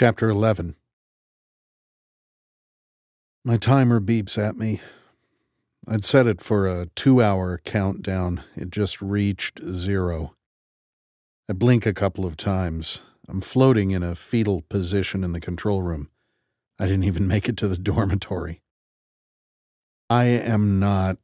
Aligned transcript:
Chapter 0.00 0.30
11 0.30 0.76
My 3.44 3.58
timer 3.58 4.00
beeps 4.00 4.38
at 4.38 4.56
me. 4.56 4.80
I'd 5.86 6.04
set 6.04 6.26
it 6.26 6.40
for 6.40 6.66
a 6.66 6.86
two 6.96 7.22
hour 7.22 7.60
countdown. 7.66 8.42
It 8.56 8.70
just 8.70 9.02
reached 9.02 9.62
zero. 9.62 10.36
I 11.50 11.52
blink 11.52 11.84
a 11.84 11.92
couple 11.92 12.24
of 12.24 12.38
times. 12.38 13.02
I'm 13.28 13.42
floating 13.42 13.90
in 13.90 14.02
a 14.02 14.14
fetal 14.14 14.62
position 14.70 15.22
in 15.22 15.32
the 15.32 15.38
control 15.38 15.82
room. 15.82 16.08
I 16.78 16.86
didn't 16.86 17.04
even 17.04 17.28
make 17.28 17.46
it 17.46 17.58
to 17.58 17.68
the 17.68 17.76
dormitory. 17.92 18.62
I 20.08 20.24
am 20.24 20.80
not 20.80 21.18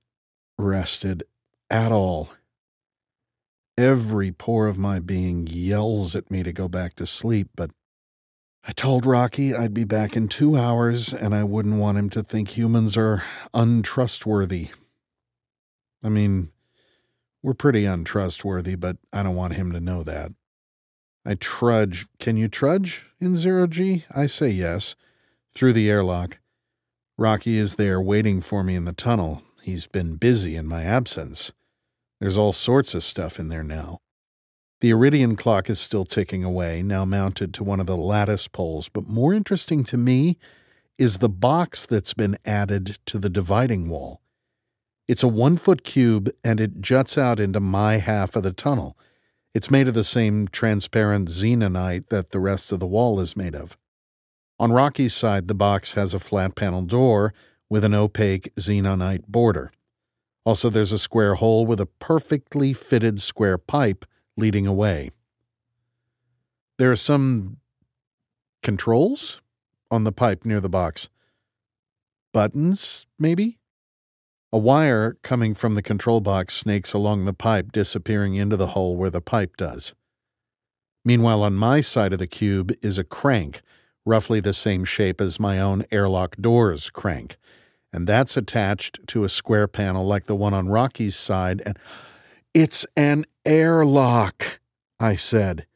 rested 0.58 1.22
at 1.70 1.92
all. 1.92 2.28
Every 3.78 4.32
pore 4.32 4.66
of 4.66 4.76
my 4.76 4.98
being 4.98 5.46
yells 5.46 6.14
at 6.14 6.30
me 6.30 6.42
to 6.42 6.52
go 6.52 6.68
back 6.68 6.94
to 6.96 7.06
sleep, 7.06 7.48
but 7.56 7.70
I 8.68 8.72
told 8.72 9.06
Rocky 9.06 9.54
I'd 9.54 9.74
be 9.74 9.84
back 9.84 10.16
in 10.16 10.26
two 10.26 10.56
hours 10.56 11.12
and 11.12 11.34
I 11.34 11.44
wouldn't 11.44 11.76
want 11.76 11.98
him 11.98 12.10
to 12.10 12.22
think 12.22 12.56
humans 12.56 12.96
are 12.96 13.22
untrustworthy. 13.54 14.70
I 16.02 16.08
mean, 16.08 16.50
we're 17.44 17.54
pretty 17.54 17.84
untrustworthy, 17.84 18.74
but 18.74 18.96
I 19.12 19.22
don't 19.22 19.36
want 19.36 19.54
him 19.54 19.70
to 19.70 19.78
know 19.78 20.02
that. 20.02 20.32
I 21.24 21.34
trudge. 21.34 22.06
Can 22.18 22.36
you 22.36 22.48
trudge 22.48 23.06
in 23.20 23.36
zero 23.36 23.68
G? 23.68 24.04
I 24.14 24.26
say 24.26 24.48
yes. 24.48 24.96
Through 25.54 25.72
the 25.74 25.88
airlock. 25.88 26.38
Rocky 27.16 27.58
is 27.58 27.76
there 27.76 28.00
waiting 28.00 28.40
for 28.40 28.64
me 28.64 28.74
in 28.74 28.84
the 28.84 28.92
tunnel. 28.92 29.42
He's 29.62 29.86
been 29.86 30.16
busy 30.16 30.56
in 30.56 30.66
my 30.66 30.82
absence. 30.82 31.52
There's 32.20 32.36
all 32.36 32.52
sorts 32.52 32.94
of 32.94 33.04
stuff 33.04 33.38
in 33.38 33.46
there 33.46 33.64
now. 33.64 34.00
The 34.80 34.90
Eridian 34.90 35.38
clock 35.38 35.70
is 35.70 35.80
still 35.80 36.04
ticking 36.04 36.44
away, 36.44 36.82
now 36.82 37.06
mounted 37.06 37.54
to 37.54 37.64
one 37.64 37.80
of 37.80 37.86
the 37.86 37.96
lattice 37.96 38.46
poles, 38.46 38.90
but 38.90 39.08
more 39.08 39.32
interesting 39.32 39.84
to 39.84 39.96
me 39.96 40.36
is 40.98 41.18
the 41.18 41.30
box 41.30 41.86
that's 41.86 42.12
been 42.12 42.36
added 42.44 42.98
to 43.06 43.18
the 43.18 43.30
dividing 43.30 43.88
wall. 43.88 44.20
It's 45.08 45.22
a 45.22 45.28
one 45.28 45.56
foot 45.56 45.82
cube 45.82 46.28
and 46.44 46.60
it 46.60 46.82
juts 46.82 47.16
out 47.16 47.40
into 47.40 47.60
my 47.60 47.98
half 47.98 48.36
of 48.36 48.42
the 48.42 48.52
tunnel. 48.52 48.98
It's 49.54 49.70
made 49.70 49.88
of 49.88 49.94
the 49.94 50.04
same 50.04 50.46
transparent 50.48 51.28
xenonite 51.28 52.08
that 52.08 52.30
the 52.30 52.40
rest 52.40 52.70
of 52.70 52.78
the 52.78 52.86
wall 52.86 53.18
is 53.20 53.36
made 53.36 53.54
of. 53.54 53.78
On 54.58 54.72
Rocky's 54.72 55.14
side, 55.14 55.48
the 55.48 55.54
box 55.54 55.94
has 55.94 56.12
a 56.12 56.18
flat 56.18 56.54
panel 56.54 56.82
door 56.82 57.32
with 57.70 57.84
an 57.84 57.94
opaque 57.94 58.54
xenonite 58.56 59.26
border. 59.26 59.72
Also, 60.44 60.68
there's 60.68 60.92
a 60.92 60.98
square 60.98 61.34
hole 61.34 61.64
with 61.64 61.80
a 61.80 61.86
perfectly 61.86 62.72
fitted 62.74 63.20
square 63.20 63.58
pipe 63.58 64.04
leading 64.36 64.66
away. 64.66 65.10
There 66.78 66.92
are 66.92 66.96
some 66.96 67.58
controls 68.62 69.42
on 69.90 70.04
the 70.04 70.12
pipe 70.12 70.44
near 70.44 70.60
the 70.60 70.68
box. 70.68 71.08
Buttons, 72.32 73.06
maybe? 73.18 73.58
A 74.52 74.58
wire 74.58 75.16
coming 75.22 75.54
from 75.54 75.74
the 75.74 75.82
control 75.82 76.20
box 76.20 76.54
snakes 76.54 76.92
along 76.92 77.24
the 77.24 77.32
pipe, 77.32 77.72
disappearing 77.72 78.34
into 78.34 78.56
the 78.56 78.68
hole 78.68 78.96
where 78.96 79.10
the 79.10 79.20
pipe 79.20 79.56
does. 79.56 79.94
Meanwhile, 81.04 81.42
on 81.42 81.54
my 81.54 81.80
side 81.80 82.12
of 82.12 82.18
the 82.18 82.26
cube 82.26 82.72
is 82.82 82.98
a 82.98 83.04
crank, 83.04 83.60
roughly 84.04 84.40
the 84.40 84.52
same 84.52 84.84
shape 84.84 85.20
as 85.20 85.40
my 85.40 85.58
own 85.58 85.84
airlock 85.90 86.36
door's 86.36 86.90
crank, 86.90 87.36
and 87.92 88.06
that's 88.06 88.36
attached 88.36 89.06
to 89.08 89.24
a 89.24 89.28
square 89.28 89.68
panel 89.68 90.04
like 90.04 90.24
the 90.24 90.36
one 90.36 90.52
on 90.52 90.68
Rocky's 90.68 91.16
side. 91.16 91.62
And 91.64 91.78
it's 92.56 92.86
an 92.96 93.26
airlock, 93.44 94.60
I 94.98 95.14
said. 95.14 95.66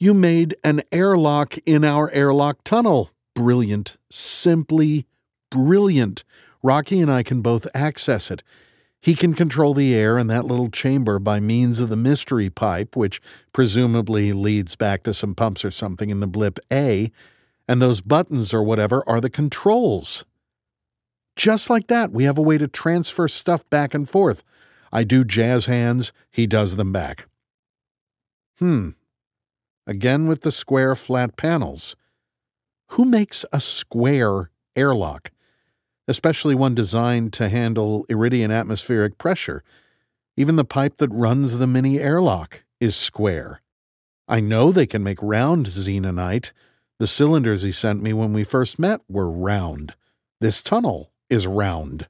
You 0.00 0.14
made 0.14 0.56
an 0.64 0.82
airlock 0.90 1.56
in 1.64 1.84
our 1.84 2.10
airlock 2.10 2.64
tunnel. 2.64 3.10
Brilliant. 3.36 3.98
Simply 4.10 5.06
brilliant. 5.52 6.24
Rocky 6.60 7.00
and 7.00 7.08
I 7.08 7.22
can 7.22 7.40
both 7.40 7.68
access 7.72 8.32
it. 8.32 8.42
He 9.00 9.14
can 9.14 9.34
control 9.34 9.74
the 9.74 9.94
air 9.94 10.18
in 10.18 10.26
that 10.26 10.44
little 10.44 10.70
chamber 10.70 11.20
by 11.20 11.38
means 11.38 11.78
of 11.78 11.88
the 11.88 11.96
mystery 11.96 12.50
pipe, 12.50 12.96
which 12.96 13.20
presumably 13.52 14.32
leads 14.32 14.74
back 14.74 15.04
to 15.04 15.14
some 15.14 15.36
pumps 15.36 15.64
or 15.64 15.70
something 15.70 16.10
in 16.10 16.18
the 16.18 16.26
blip 16.26 16.58
A, 16.72 17.12
and 17.68 17.80
those 17.80 18.00
buttons 18.00 18.52
or 18.52 18.64
whatever 18.64 19.04
are 19.08 19.20
the 19.20 19.30
controls. 19.30 20.24
Just 21.36 21.70
like 21.70 21.86
that, 21.86 22.10
we 22.10 22.24
have 22.24 22.38
a 22.38 22.42
way 22.42 22.58
to 22.58 22.66
transfer 22.66 23.28
stuff 23.28 23.70
back 23.70 23.94
and 23.94 24.08
forth. 24.08 24.42
I 24.94 25.02
do 25.02 25.24
jazz 25.24 25.66
hands, 25.66 26.12
he 26.30 26.46
does 26.46 26.76
them 26.76 26.92
back. 26.92 27.26
Hmm. 28.60 28.90
Again 29.88 30.28
with 30.28 30.42
the 30.42 30.52
square 30.52 30.94
flat 30.94 31.36
panels. 31.36 31.96
Who 32.90 33.04
makes 33.04 33.44
a 33.52 33.58
square 33.58 34.50
airlock? 34.76 35.32
Especially 36.06 36.54
one 36.54 36.76
designed 36.76 37.32
to 37.32 37.48
handle 37.48 38.06
Eridian 38.08 38.52
atmospheric 38.52 39.18
pressure. 39.18 39.64
Even 40.36 40.54
the 40.54 40.64
pipe 40.64 40.98
that 40.98 41.10
runs 41.10 41.58
the 41.58 41.66
mini 41.66 41.98
airlock 41.98 42.64
is 42.80 42.94
square. 42.94 43.60
I 44.28 44.38
know 44.38 44.70
they 44.70 44.86
can 44.86 45.02
make 45.02 45.20
round 45.20 45.66
xenonite. 45.66 46.52
The 47.00 47.08
cylinders 47.08 47.62
he 47.62 47.72
sent 47.72 48.00
me 48.00 48.12
when 48.12 48.32
we 48.32 48.44
first 48.44 48.78
met 48.78 49.00
were 49.08 49.30
round. 49.30 49.94
This 50.40 50.62
tunnel 50.62 51.10
is 51.28 51.48
round. 51.48 52.06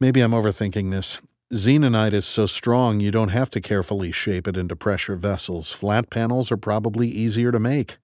Maybe 0.00 0.20
I'm 0.20 0.32
overthinking 0.32 0.90
this. 0.90 1.22
Xenonite 1.52 2.12
is 2.12 2.26
so 2.26 2.46
strong 2.46 3.00
you 3.00 3.10
don't 3.10 3.30
have 3.30 3.50
to 3.50 3.60
carefully 3.60 4.12
shape 4.12 4.46
it 4.46 4.56
into 4.56 4.76
pressure 4.76 5.16
vessels. 5.16 5.72
Flat 5.72 6.08
panels 6.08 6.52
are 6.52 6.56
probably 6.56 7.08
easier 7.08 7.50
to 7.50 7.58
make. 7.58 7.98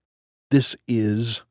This 0.51 0.75
is 0.89 1.43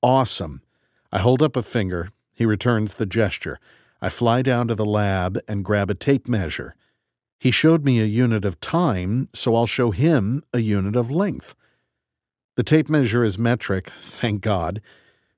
awesome. 0.00 0.62
I 1.10 1.18
hold 1.18 1.42
up 1.42 1.56
a 1.56 1.62
finger. 1.64 2.10
He 2.34 2.46
returns 2.46 2.94
the 2.94 3.06
gesture. 3.06 3.58
I 4.00 4.10
fly 4.10 4.42
down 4.42 4.68
to 4.68 4.76
the 4.76 4.84
lab 4.84 5.38
and 5.48 5.64
grab 5.64 5.90
a 5.90 5.94
tape 5.94 6.28
measure. 6.28 6.76
He 7.40 7.50
showed 7.50 7.84
me 7.84 8.00
a 8.00 8.04
unit 8.04 8.44
of 8.44 8.60
time, 8.60 9.28
so 9.32 9.56
I'll 9.56 9.66
show 9.66 9.90
him 9.90 10.44
a 10.52 10.60
unit 10.60 10.94
of 10.94 11.10
length. 11.10 11.56
The 12.54 12.62
tape 12.62 12.88
measure 12.88 13.24
is 13.24 13.38
metric, 13.40 13.88
thank 13.88 14.40
God. 14.40 14.80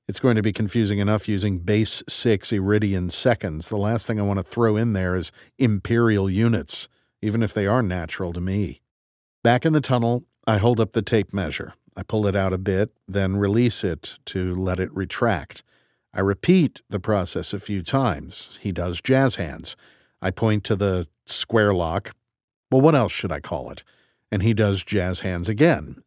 It's 0.07 0.21
going 0.21 0.37
to 0.37 0.41
be 0.41 0.53
confusing 0.53 0.99
enough 0.99 1.27
using 1.27 1.59
base 1.59 2.01
6 2.07 2.51
Eridian 2.51 3.11
seconds. 3.11 3.67
The 3.67 3.75
last 3.75 4.07
thing 4.07 4.19
I 4.19 4.23
want 4.23 4.39
to 4.39 4.43
throw 4.43 4.77
in 4.77 4.93
there 4.93 5.15
is 5.15 5.33
imperial 5.59 6.29
units, 6.29 6.87
even 7.21 7.43
if 7.43 7.53
they 7.53 7.67
are 7.67 7.83
natural 7.83 8.31
to 8.31 8.39
me. 8.39 8.81
Back 9.43 9.65
in 9.65 9.73
the 9.73 9.81
tunnel, 9.81 10.23
I 10.47 10.59
hold 10.59 10.79
up 10.79 10.93
the 10.93 11.01
tape 11.01 11.33
measure. 11.33 11.73
I 11.97 12.03
pull 12.03 12.25
it 12.25 12.37
out 12.37 12.53
a 12.53 12.57
bit, 12.57 12.91
then 13.05 13.35
release 13.35 13.83
it 13.83 14.17
to 14.27 14.55
let 14.55 14.79
it 14.79 14.95
retract. 14.95 15.61
I 16.13 16.21
repeat 16.21 16.81
the 16.89 17.01
process 17.01 17.51
a 17.51 17.59
few 17.59 17.81
times. 17.81 18.59
He 18.61 18.71
does 18.71 19.01
jazz 19.01 19.35
hands. 19.35 19.75
I 20.21 20.31
point 20.31 20.63
to 20.65 20.77
the 20.77 21.07
square 21.25 21.73
lock. 21.73 22.15
Well, 22.71 22.81
what 22.81 22.95
else 22.95 23.11
should 23.11 23.33
I 23.33 23.41
call 23.41 23.71
it? 23.71 23.83
And 24.31 24.41
he 24.41 24.53
does 24.53 24.85
jazz 24.85 25.19
hands 25.19 25.49
again. 25.49 26.01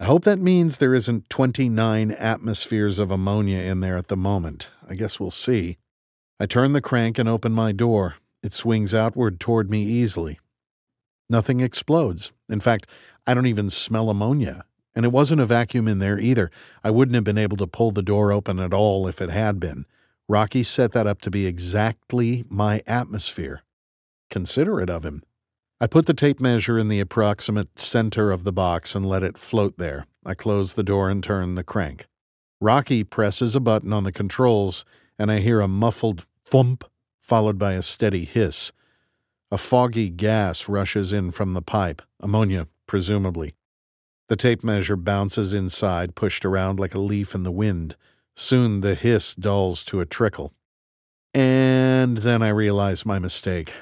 I 0.00 0.04
hope 0.04 0.22
that 0.24 0.38
means 0.38 0.76
there 0.76 0.94
isn't 0.94 1.28
29 1.28 2.12
atmospheres 2.12 3.00
of 3.00 3.10
ammonia 3.10 3.58
in 3.58 3.80
there 3.80 3.96
at 3.96 4.06
the 4.06 4.16
moment. 4.16 4.70
I 4.88 4.94
guess 4.94 5.18
we'll 5.18 5.32
see. 5.32 5.76
I 6.38 6.46
turn 6.46 6.72
the 6.72 6.80
crank 6.80 7.18
and 7.18 7.28
open 7.28 7.52
my 7.52 7.72
door. 7.72 8.14
It 8.40 8.52
swings 8.52 8.94
outward 8.94 9.40
toward 9.40 9.70
me 9.70 9.82
easily. 9.82 10.38
Nothing 11.28 11.60
explodes. 11.60 12.32
In 12.48 12.60
fact, 12.60 12.86
I 13.26 13.34
don't 13.34 13.46
even 13.46 13.70
smell 13.70 14.08
ammonia. 14.08 14.64
And 14.94 15.04
it 15.04 15.12
wasn't 15.12 15.40
a 15.40 15.46
vacuum 15.46 15.88
in 15.88 15.98
there 15.98 16.18
either. 16.18 16.50
I 16.84 16.90
wouldn't 16.90 17.16
have 17.16 17.24
been 17.24 17.36
able 17.36 17.56
to 17.56 17.66
pull 17.66 17.90
the 17.90 18.02
door 18.02 18.32
open 18.32 18.60
at 18.60 18.72
all 18.72 19.08
if 19.08 19.20
it 19.20 19.30
had 19.30 19.58
been. 19.58 19.84
Rocky 20.28 20.62
set 20.62 20.92
that 20.92 21.08
up 21.08 21.20
to 21.22 21.30
be 21.30 21.46
exactly 21.46 22.44
my 22.48 22.82
atmosphere. 22.86 23.62
Considerate 24.30 24.90
of 24.90 25.04
him. 25.04 25.24
I 25.80 25.86
put 25.86 26.06
the 26.06 26.14
tape 26.14 26.40
measure 26.40 26.76
in 26.76 26.88
the 26.88 26.98
approximate 26.98 27.78
center 27.78 28.32
of 28.32 28.42
the 28.42 28.52
box 28.52 28.96
and 28.96 29.06
let 29.06 29.22
it 29.22 29.38
float 29.38 29.78
there. 29.78 30.06
I 30.24 30.34
close 30.34 30.74
the 30.74 30.82
door 30.82 31.08
and 31.08 31.22
turn 31.22 31.54
the 31.54 31.62
crank. 31.62 32.06
Rocky 32.60 33.04
presses 33.04 33.54
a 33.54 33.60
button 33.60 33.92
on 33.92 34.02
the 34.02 34.10
controls, 34.10 34.84
and 35.18 35.30
I 35.30 35.38
hear 35.38 35.60
a 35.60 35.68
muffled 35.68 36.26
thump 36.44 36.84
followed 37.20 37.58
by 37.58 37.74
a 37.74 37.82
steady 37.82 38.24
hiss. 38.24 38.72
A 39.52 39.58
foggy 39.58 40.10
gas 40.10 40.68
rushes 40.68 41.12
in 41.12 41.30
from 41.30 41.54
the 41.54 41.62
pipe, 41.62 42.02
ammonia, 42.20 42.66
presumably. 42.86 43.54
The 44.28 44.36
tape 44.36 44.64
measure 44.64 44.96
bounces 44.96 45.54
inside, 45.54 46.14
pushed 46.14 46.44
around 46.44 46.80
like 46.80 46.94
a 46.94 46.98
leaf 46.98 47.34
in 47.34 47.44
the 47.44 47.52
wind. 47.52 47.96
Soon 48.34 48.80
the 48.80 48.94
hiss 48.94 49.34
dulls 49.34 49.84
to 49.84 50.00
a 50.00 50.06
trickle. 50.06 50.52
And 51.32 52.18
then 52.18 52.42
I 52.42 52.48
realize 52.48 53.06
my 53.06 53.18
mistake. 53.18 53.74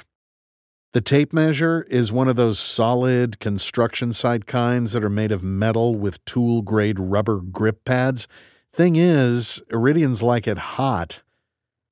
The 0.96 1.02
tape 1.02 1.30
measure 1.30 1.84
is 1.90 2.10
one 2.10 2.26
of 2.26 2.36
those 2.36 2.58
solid 2.58 3.38
construction 3.38 4.14
site 4.14 4.46
kinds 4.46 4.94
that 4.94 5.04
are 5.04 5.10
made 5.10 5.30
of 5.30 5.42
metal 5.42 5.94
with 5.94 6.24
tool 6.24 6.62
grade 6.62 6.98
rubber 6.98 7.42
grip 7.42 7.84
pads. 7.84 8.26
Thing 8.72 8.96
is, 8.96 9.62
Eridians 9.70 10.22
like 10.22 10.46
it 10.48 10.56
hot. 10.56 11.22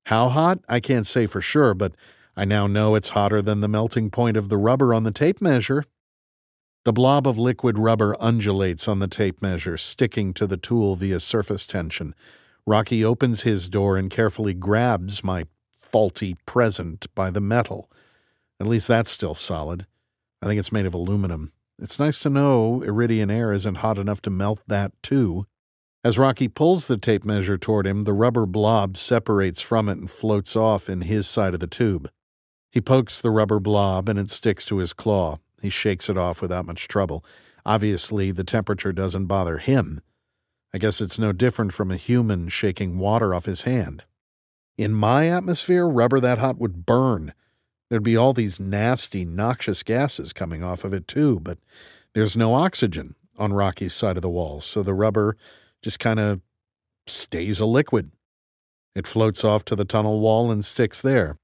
How 0.07 0.31
hot? 0.31 0.61
I 0.71 0.81
can't 0.81 1.07
say 1.07 1.27
for 1.27 1.43
sure, 1.43 1.75
but 1.75 1.93
I 2.35 2.47
now 2.47 2.67
know 2.67 2.95
it's 2.95 3.11
hotter 3.11 3.43
than 3.43 3.61
the 3.61 3.69
melting 3.69 4.09
point 4.09 4.39
of 4.39 4.49
the 4.49 4.57
rubber 4.57 4.95
on 4.95 5.03
the 5.03 5.13
tape 5.13 5.43
measure. 5.43 5.85
The 6.85 6.93
blob 6.95 7.29
of 7.29 7.37
liquid 7.37 7.79
rubber 7.79 8.17
undulates 8.19 8.89
on 8.89 9.01
the 9.01 9.07
tape 9.07 9.43
measure, 9.43 9.77
sticking 9.77 10.33
to 10.33 10.47
the 10.47 10.57
tool 10.57 10.97
via 10.97 11.21
surface 11.21 11.67
tension. 11.67 12.15
Rocky 12.67 13.05
opens 13.05 13.43
his 13.43 13.69
door 13.69 13.99
and 13.99 14.11
carefully 14.11 14.55
grabs 14.55 15.23
my 15.23 15.45
faulty 15.71 16.37
present 16.47 17.15
by 17.15 17.31
the 17.31 17.43
metal. 17.43 17.91
At 18.61 18.67
least 18.67 18.89
that's 18.89 19.11
still 19.11 19.35
solid. 19.35 19.87
I 20.43 20.47
think 20.47 20.59
it's 20.59 20.73
made 20.73 20.87
of 20.87 20.95
aluminum. 20.95 21.53
It's 21.79 21.99
nice 21.99 22.21
to 22.21 22.31
know 22.31 22.83
Eridian 22.85 23.33
air 23.33 23.53
isn't 23.53 23.77
hot 23.77 23.99
enough 23.99 24.23
to 24.23 24.31
melt 24.31 24.63
that, 24.69 24.93
too. 25.03 25.47
As 26.05 26.19
Rocky 26.19 26.49
pulls 26.49 26.87
the 26.87 26.99
tape 26.99 27.25
measure 27.25 27.57
toward 27.57 27.87
him, 27.87 28.03
the 28.03 28.13
rubber 28.13 28.45
blob 28.45 28.97
separates 28.97 29.61
from 29.61 29.89
it 29.89 29.99
and 29.99 30.11
floats 30.11 30.55
off 30.55 30.89
in 30.89 31.01
his 31.01 31.27
side 31.27 31.55
of 31.55 31.61
the 31.61 31.67
tube. 31.67 32.11
He 32.71 32.81
pokes 32.81 33.21
the 33.21 33.31
rubber 33.31 33.59
blob 33.59 34.09
and 34.09 34.19
it 34.19 34.31
sticks 34.31 34.67
to 34.67 34.79
his 34.79 34.93
claw. 34.93 35.39
He 35.63 35.71
shakes 35.71 36.11
it 36.11 36.19
off 36.19 36.43
without 36.43 36.67
much 36.67 36.89
trouble. 36.89 37.25
Obviously, 37.65 38.31
the 38.31 38.45
temperature 38.45 38.93
doesn't 38.93 39.27
bother 39.27 39.59
him. 39.59 40.01
I 40.75 40.79
guess 40.79 41.01
it's 41.01 41.19
no 41.19 41.33
different 41.33 41.73
from 41.73 41.91
a 41.91 41.97
human 41.97 42.49
shaking 42.49 42.99
water 42.99 43.35
off 43.35 43.47
his 43.47 43.63
hand. 43.63 44.05
In 44.77 44.93
my 44.93 45.29
atmosphere, 45.29 45.89
rubber 45.89 46.21
that 46.21 46.39
hot 46.39 46.59
would 46.59 46.85
burn. 46.85 47.33
There'd 47.91 48.03
be 48.03 48.17
all 48.17 48.33
these 48.33 48.59
nasty, 48.59 49.25
noxious 49.25 49.83
gases 49.83 50.33
coming 50.33 50.65
off 50.65 50.85
of 50.85 50.93
it, 50.93 51.07
too, 51.07 51.41
but 51.41 51.59
there's 52.15 52.37
no 52.37 52.55
oxygen 52.55 53.15
on 53.39 53.53
Rocky's 53.53 53.95
side 53.95 54.17
of 54.17 54.23
the 54.23 54.31
wall, 54.31 54.61
so 54.61 54.83
the 54.83 54.95
rubber 54.95 55.37
just 55.83 56.01
kind 56.01 56.19
of 56.19 56.41
stays 57.07 57.61
a 57.61 57.67
liquid. 57.67 58.11
It 58.95 59.07
floats 59.07 59.45
off 59.45 59.65
to 59.67 59.77
the 59.77 59.85
tunnel 59.85 60.21
wall 60.21 60.51
and 60.51 60.65
sticks 60.65 61.03
there. 61.03 61.37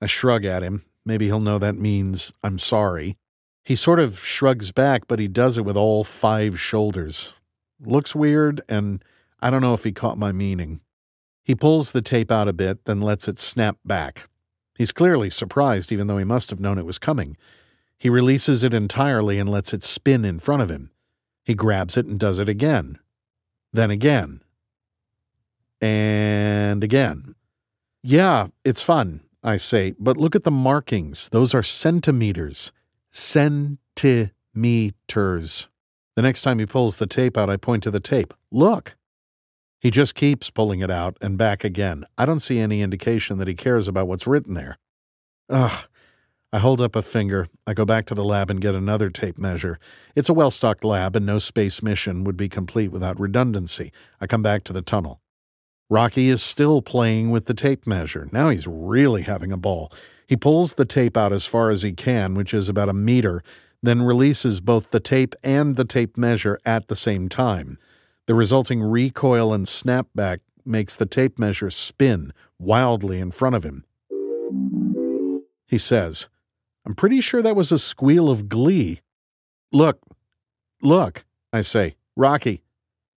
I 0.00 0.06
shrug 0.06 0.44
at 0.44 0.62
him. 0.62 0.84
Maybe 1.04 1.26
he'll 1.26 1.40
know 1.40 1.58
that 1.58 1.76
means 1.76 2.32
I'm 2.42 2.58
sorry. 2.58 3.16
He 3.64 3.74
sort 3.74 3.98
of 3.98 4.18
shrugs 4.18 4.72
back, 4.72 5.06
but 5.08 5.18
he 5.18 5.28
does 5.28 5.58
it 5.58 5.64
with 5.64 5.76
all 5.76 6.04
five 6.04 6.60
shoulders. 6.60 7.34
Looks 7.80 8.14
weird, 8.14 8.60
and 8.68 9.02
I 9.40 9.50
don't 9.50 9.62
know 9.62 9.74
if 9.74 9.84
he 9.84 9.92
caught 9.92 10.18
my 10.18 10.32
meaning. 10.32 10.80
He 11.44 11.54
pulls 11.54 11.92
the 11.92 12.02
tape 12.02 12.30
out 12.30 12.48
a 12.48 12.52
bit, 12.52 12.84
then 12.84 13.00
lets 13.00 13.26
it 13.26 13.38
snap 13.38 13.78
back. 13.84 14.28
He's 14.76 14.92
clearly 14.92 15.30
surprised, 15.30 15.92
even 15.92 16.06
though 16.06 16.18
he 16.18 16.24
must 16.24 16.50
have 16.50 16.60
known 16.60 16.78
it 16.78 16.86
was 16.86 16.98
coming. 16.98 17.36
He 17.98 18.08
releases 18.08 18.64
it 18.64 18.74
entirely 18.74 19.38
and 19.38 19.48
lets 19.48 19.72
it 19.72 19.82
spin 19.82 20.24
in 20.24 20.38
front 20.38 20.62
of 20.62 20.70
him. 20.70 20.90
He 21.44 21.54
grabs 21.54 21.96
it 21.96 22.06
and 22.06 22.18
does 22.18 22.38
it 22.38 22.48
again. 22.48 22.98
Then 23.72 23.90
again. 23.90 24.40
And 25.80 26.82
again. 26.82 27.34
Yeah, 28.02 28.48
it's 28.64 28.82
fun, 28.82 29.20
I 29.42 29.56
say, 29.56 29.94
but 29.98 30.16
look 30.16 30.34
at 30.34 30.44
the 30.44 30.50
markings. 30.50 31.28
Those 31.28 31.54
are 31.54 31.62
centimeters 31.62 32.72
centimeters. 33.12 34.32
The 36.14 36.22
next 36.22 36.42
time 36.42 36.58
he 36.58 36.66
pulls 36.66 36.98
the 36.98 37.06
tape 37.06 37.38
out, 37.38 37.48
I 37.48 37.56
point 37.56 37.82
to 37.84 37.90
the 37.90 38.00
tape. 38.00 38.34
Look. 38.50 38.96
He 39.82 39.90
just 39.90 40.14
keeps 40.14 40.48
pulling 40.48 40.78
it 40.78 40.92
out 40.92 41.16
and 41.20 41.36
back 41.36 41.64
again. 41.64 42.04
I 42.16 42.24
don't 42.24 42.38
see 42.38 42.60
any 42.60 42.82
indication 42.82 43.38
that 43.38 43.48
he 43.48 43.54
cares 43.54 43.88
about 43.88 44.06
what's 44.06 44.28
written 44.28 44.54
there. 44.54 44.78
Ugh. 45.50 45.88
I 46.52 46.58
hold 46.58 46.80
up 46.80 46.94
a 46.94 47.02
finger. 47.02 47.48
I 47.66 47.74
go 47.74 47.84
back 47.84 48.06
to 48.06 48.14
the 48.14 48.24
lab 48.24 48.48
and 48.48 48.60
get 48.60 48.76
another 48.76 49.10
tape 49.10 49.38
measure. 49.38 49.80
It's 50.14 50.28
a 50.28 50.34
well 50.34 50.52
stocked 50.52 50.84
lab, 50.84 51.16
and 51.16 51.26
no 51.26 51.40
space 51.40 51.82
mission 51.82 52.22
would 52.22 52.36
be 52.36 52.48
complete 52.48 52.92
without 52.92 53.18
redundancy. 53.18 53.90
I 54.20 54.28
come 54.28 54.42
back 54.42 54.62
to 54.64 54.72
the 54.72 54.82
tunnel. 54.82 55.20
Rocky 55.90 56.28
is 56.28 56.42
still 56.42 56.80
playing 56.80 57.30
with 57.30 57.46
the 57.46 57.54
tape 57.54 57.84
measure. 57.84 58.28
Now 58.30 58.50
he's 58.50 58.68
really 58.68 59.22
having 59.22 59.50
a 59.50 59.56
ball. 59.56 59.90
He 60.28 60.36
pulls 60.36 60.74
the 60.74 60.84
tape 60.84 61.16
out 61.16 61.32
as 61.32 61.46
far 61.46 61.70
as 61.70 61.82
he 61.82 61.92
can, 61.92 62.34
which 62.34 62.54
is 62.54 62.68
about 62.68 62.88
a 62.88 62.94
meter, 62.94 63.42
then 63.82 64.02
releases 64.02 64.60
both 64.60 64.92
the 64.92 65.00
tape 65.00 65.34
and 65.42 65.74
the 65.74 65.84
tape 65.84 66.16
measure 66.16 66.60
at 66.64 66.86
the 66.86 66.96
same 66.96 67.28
time. 67.28 67.78
The 68.26 68.34
resulting 68.34 68.82
recoil 68.82 69.52
and 69.52 69.66
snapback 69.66 70.38
makes 70.64 70.96
the 70.96 71.06
tape 71.06 71.38
measure 71.38 71.70
spin 71.70 72.32
wildly 72.58 73.18
in 73.18 73.32
front 73.32 73.56
of 73.56 73.64
him. 73.64 73.84
He 75.66 75.78
says, 75.78 76.28
I'm 76.86 76.94
pretty 76.94 77.20
sure 77.20 77.42
that 77.42 77.56
was 77.56 77.72
a 77.72 77.78
squeal 77.78 78.30
of 78.30 78.48
glee. 78.48 79.00
Look, 79.72 80.00
look, 80.82 81.24
I 81.52 81.62
say, 81.62 81.96
Rocky, 82.16 82.62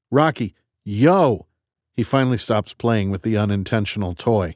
Rocky, 0.09 0.55
yo! 0.83 1.47
He 1.93 2.03
finally 2.03 2.37
stops 2.37 2.73
playing 2.73 3.09
with 3.11 3.21
the 3.21 3.37
unintentional 3.37 4.13
toy. 4.13 4.55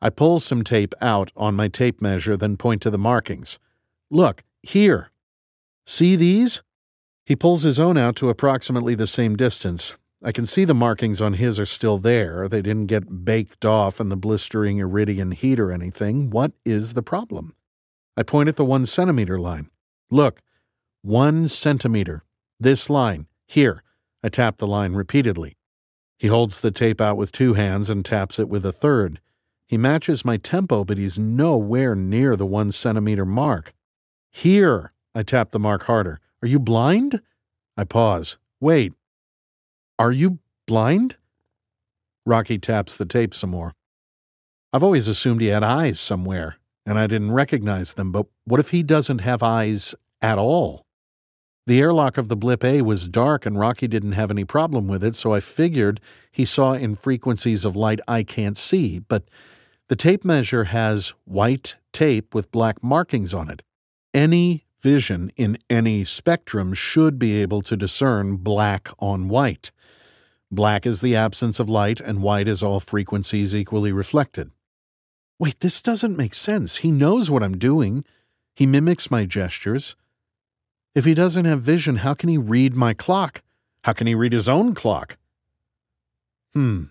I 0.00 0.10
pull 0.10 0.40
some 0.40 0.62
tape 0.62 0.94
out 1.00 1.32
on 1.36 1.54
my 1.54 1.68
tape 1.68 2.00
measure, 2.00 2.36
then 2.36 2.56
point 2.56 2.82
to 2.82 2.90
the 2.90 2.98
markings. 2.98 3.58
Look, 4.10 4.42
here. 4.62 5.10
See 5.84 6.16
these? 6.16 6.62
He 7.26 7.34
pulls 7.34 7.64
his 7.64 7.80
own 7.80 7.98
out 7.98 8.14
to 8.16 8.28
approximately 8.28 8.94
the 8.94 9.08
same 9.08 9.34
distance. 9.34 9.98
I 10.22 10.30
can 10.30 10.46
see 10.46 10.64
the 10.64 10.74
markings 10.74 11.20
on 11.20 11.32
his 11.34 11.58
are 11.58 11.66
still 11.66 11.98
there. 11.98 12.46
They 12.46 12.62
didn't 12.62 12.86
get 12.86 13.24
baked 13.24 13.64
off 13.64 14.00
in 14.00 14.10
the 14.10 14.16
blistering 14.16 14.78
Eridian 14.78 15.34
heat 15.34 15.58
or 15.58 15.72
anything. 15.72 16.30
What 16.30 16.52
is 16.64 16.94
the 16.94 17.02
problem? 17.02 17.56
I 18.16 18.22
point 18.22 18.48
at 18.48 18.54
the 18.54 18.64
one 18.64 18.86
centimeter 18.86 19.40
line. 19.40 19.70
Look, 20.08 20.40
one 21.02 21.48
centimeter. 21.48 22.22
This 22.60 22.88
line. 22.88 23.26
Here. 23.48 23.82
I 24.22 24.28
tap 24.28 24.58
the 24.58 24.66
line 24.66 24.94
repeatedly. 24.94 25.56
He 26.18 26.28
holds 26.28 26.60
the 26.60 26.70
tape 26.70 27.00
out 27.00 27.16
with 27.16 27.32
two 27.32 27.54
hands 27.54 27.90
and 27.90 28.04
taps 28.04 28.38
it 28.38 28.48
with 28.48 28.64
a 28.64 28.72
third. 28.72 29.20
He 29.66 29.76
matches 29.76 30.24
my 30.24 30.36
tempo, 30.36 30.84
but 30.84 30.96
he's 30.96 31.18
nowhere 31.18 31.96
near 31.96 32.36
the 32.36 32.46
one 32.46 32.70
centimeter 32.70 33.24
mark. 33.24 33.72
Here, 34.30 34.92
I 35.12 35.24
tap 35.24 35.50
the 35.50 35.58
mark 35.58 35.84
harder. 35.84 36.20
Are 36.42 36.48
you 36.48 36.58
blind? 36.58 37.20
I 37.76 37.84
pause. 37.84 38.38
Wait. 38.60 38.92
Are 39.98 40.12
you 40.12 40.38
blind? 40.66 41.16
Rocky 42.24 42.58
taps 42.58 42.96
the 42.96 43.06
tape 43.06 43.32
some 43.32 43.50
more. 43.50 43.74
I've 44.72 44.82
always 44.82 45.08
assumed 45.08 45.40
he 45.40 45.46
had 45.46 45.62
eyes 45.62 45.98
somewhere, 45.98 46.58
and 46.84 46.98
I 46.98 47.06
didn't 47.06 47.32
recognize 47.32 47.94
them, 47.94 48.12
but 48.12 48.26
what 48.44 48.60
if 48.60 48.70
he 48.70 48.82
doesn't 48.82 49.20
have 49.20 49.42
eyes 49.42 49.94
at 50.20 50.38
all? 50.38 50.84
The 51.66 51.80
airlock 51.80 52.18
of 52.18 52.28
the 52.28 52.36
Blip 52.36 52.62
A 52.62 52.82
was 52.82 53.08
dark 53.08 53.46
and 53.46 53.58
Rocky 53.58 53.88
didn't 53.88 54.12
have 54.12 54.30
any 54.30 54.44
problem 54.44 54.86
with 54.86 55.02
it, 55.02 55.16
so 55.16 55.32
I 55.32 55.40
figured 55.40 56.00
he 56.30 56.44
saw 56.44 56.74
in 56.74 56.94
frequencies 56.94 57.64
of 57.64 57.74
light 57.74 58.00
I 58.06 58.22
can't 58.22 58.58
see, 58.58 58.98
but 58.98 59.24
the 59.88 59.96
tape 59.96 60.24
measure 60.24 60.64
has 60.64 61.14
white 61.24 61.76
tape 61.92 62.34
with 62.34 62.50
black 62.50 62.82
markings 62.82 63.32
on 63.32 63.48
it. 63.48 63.62
Any 64.12 64.65
vision 64.86 65.32
in 65.36 65.58
any 65.68 66.04
spectrum 66.04 66.72
should 66.72 67.18
be 67.18 67.42
able 67.42 67.60
to 67.60 67.76
discern 67.76 68.36
black 68.36 68.88
on 69.00 69.26
white. 69.26 69.72
Black 70.48 70.86
is 70.86 71.00
the 71.00 71.16
absence 71.16 71.58
of 71.58 71.68
light, 71.68 72.00
and 72.00 72.22
white 72.22 72.46
is 72.46 72.62
all 72.62 72.78
frequencies 72.78 73.52
equally 73.52 73.90
reflected. 73.90 74.52
Wait, 75.40 75.58
this 75.58 75.82
doesn't 75.82 76.16
make 76.16 76.34
sense. 76.34 76.76
He 76.76 76.92
knows 76.92 77.32
what 77.32 77.42
I'm 77.42 77.58
doing. 77.58 78.04
He 78.54 78.64
mimics 78.64 79.10
my 79.10 79.26
gestures. 79.26 79.96
If 80.94 81.04
he 81.04 81.14
doesn't 81.14 81.46
have 81.46 81.62
vision, 81.62 81.96
how 81.96 82.14
can 82.14 82.28
he 82.28 82.38
read 82.38 82.76
my 82.76 82.94
clock? 82.94 83.42
How 83.82 83.92
can 83.92 84.06
he 84.06 84.14
read 84.14 84.32
his 84.32 84.48
own 84.48 84.72
clock? 84.72 85.18
Hmm. 86.54 86.84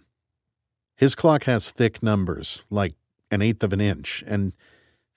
His 0.98 1.16
clock 1.16 1.46
has 1.46 1.72
thick 1.72 2.04
numbers, 2.04 2.66
like 2.70 2.94
an 3.32 3.42
eighth 3.42 3.64
of 3.64 3.72
an 3.72 3.80
inch, 3.80 4.22
and 4.28 4.52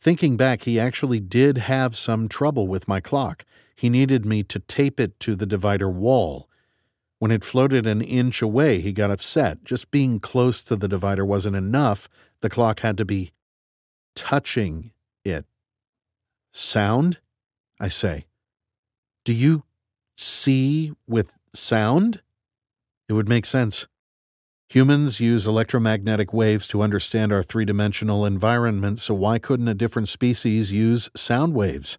thinking 0.00 0.36
back, 0.36 0.62
he 0.62 0.78
actually 0.78 1.20
did 1.20 1.58
have 1.58 1.96
some 1.96 2.28
trouble 2.28 2.66
with 2.66 2.88
my 2.88 3.00
clock. 3.00 3.44
He 3.76 3.88
needed 3.88 4.24
me 4.24 4.42
to 4.44 4.58
tape 4.60 4.98
it 4.98 5.18
to 5.20 5.36
the 5.36 5.46
divider 5.46 5.90
wall. 5.90 6.48
When 7.18 7.30
it 7.30 7.44
floated 7.44 7.86
an 7.86 8.00
inch 8.00 8.42
away, 8.42 8.80
he 8.80 8.92
got 8.92 9.10
upset. 9.10 9.64
Just 9.64 9.90
being 9.90 10.20
close 10.20 10.62
to 10.64 10.76
the 10.76 10.88
divider 10.88 11.24
wasn't 11.24 11.56
enough. 11.56 12.08
The 12.40 12.50
clock 12.50 12.80
had 12.80 12.96
to 12.98 13.04
be 13.04 13.32
touching 14.14 14.92
it. 15.24 15.44
Sound? 16.52 17.18
I 17.80 17.88
say. 17.88 18.26
Do 19.24 19.32
you 19.32 19.64
see 20.16 20.92
with 21.06 21.38
sound? 21.52 22.22
It 23.08 23.12
would 23.12 23.28
make 23.28 23.46
sense. 23.46 23.86
Humans 24.70 25.18
use 25.18 25.46
electromagnetic 25.46 26.34
waves 26.34 26.68
to 26.68 26.82
understand 26.82 27.32
our 27.32 27.42
three 27.42 27.64
dimensional 27.64 28.26
environment, 28.26 29.00
so 29.00 29.14
why 29.14 29.38
couldn't 29.38 29.66
a 29.66 29.74
different 29.74 30.08
species 30.08 30.70
use 30.70 31.08
sound 31.16 31.54
waves? 31.54 31.96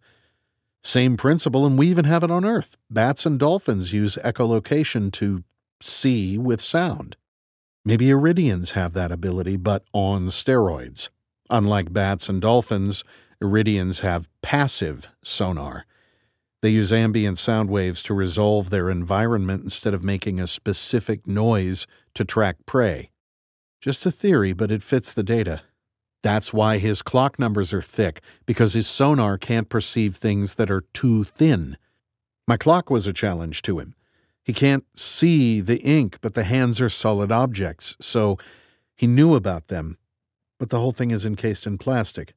Same 0.84 1.18
principle, 1.18 1.66
and 1.66 1.80
we 1.80 1.88
even 1.88 2.06
have 2.06 2.24
it 2.24 2.30
on 2.30 2.46
Earth. 2.46 2.78
Bats 2.88 3.26
and 3.26 3.40
dolphins 3.40 3.92
use 3.92 4.20
echolocation 4.24 5.12
to 5.14 5.44
see 5.82 6.38
with 6.38 6.62
sound. 6.62 7.18
Maybe 7.84 8.06
Eridians 8.06 8.74
have 8.74 8.94
that 8.94 9.12
ability, 9.12 9.58
but 9.58 9.84
on 9.92 10.28
steroids. 10.28 11.10
Unlike 11.50 11.92
bats 11.92 12.30
and 12.30 12.40
dolphins, 12.40 13.04
Eridians 13.42 14.02
have 14.02 14.30
passive 14.44 15.08
sonar. 15.24 15.88
They 16.62 16.70
use 16.70 16.92
ambient 16.92 17.38
sound 17.38 17.70
waves 17.70 18.04
to 18.04 18.14
resolve 18.14 18.70
their 18.70 18.90
environment 18.90 19.64
instead 19.64 19.94
of 19.94 20.04
making 20.04 20.40
a 20.40 20.48
specific 20.48 21.26
noise 21.26 21.88
to 22.16 22.26
track 22.26 22.58
prey. 22.66 23.12
Just 23.82 24.06
a 24.06 24.12
theory, 24.12 24.52
but 24.52 24.72
it 24.72 24.84
fits 24.84 25.14
the 25.14 25.24
data. 25.24 25.62
That's 26.22 26.54
why 26.54 26.80
his 26.80 27.02
clock 27.02 27.40
numbers 27.40 27.74
are 27.74 27.82
thick, 27.82 28.20
because 28.46 28.74
his 28.74 28.88
sonar 28.88 29.38
can't 29.38 29.70
perceive 29.70 30.16
things 30.16 30.56
that 30.56 30.70
are 30.70 30.84
too 30.94 31.24
thin. 31.24 31.78
My 32.46 32.58
clock 32.58 32.90
was 32.90 33.08
a 33.08 33.14
challenge 33.14 33.62
to 33.64 33.80
him. 33.80 33.96
He 34.44 34.52
can't 34.52 34.86
see 34.96 35.62
the 35.62 35.80
ink, 35.82 36.18
but 36.20 36.34
the 36.34 36.44
hands 36.44 36.82
are 36.82 36.90
solid 36.90 37.32
objects, 37.32 37.96
so 38.02 38.38
he 38.98 39.08
knew 39.08 39.34
about 39.34 39.68
them. 39.68 39.98
But 40.60 40.72
the 40.72 40.80
whole 40.80 40.92
thing 40.92 41.12
is 41.12 41.26
encased 41.26 41.66
in 41.66 41.78
plastic. 41.78 42.34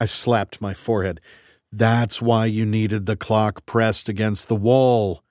I 0.00 0.06
slapped 0.06 0.60
my 0.60 0.74
forehead. 0.74 1.20
That's 1.76 2.22
why 2.22 2.46
you 2.46 2.64
needed 2.64 3.04
the 3.04 3.18
clock 3.18 3.66
pressed 3.66 4.08
against 4.08 4.48
the 4.48 4.56
wall. 4.56 5.22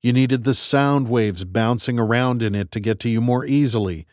You 0.00 0.12
needed 0.12 0.44
the 0.44 0.54
sound 0.54 1.08
waves 1.08 1.44
bouncing 1.44 1.98
around 1.98 2.40
in 2.40 2.54
it 2.54 2.70
to 2.70 2.78
get 2.78 3.00
to 3.00 3.08
you 3.08 3.20
more 3.20 3.44
easily. 3.44 4.06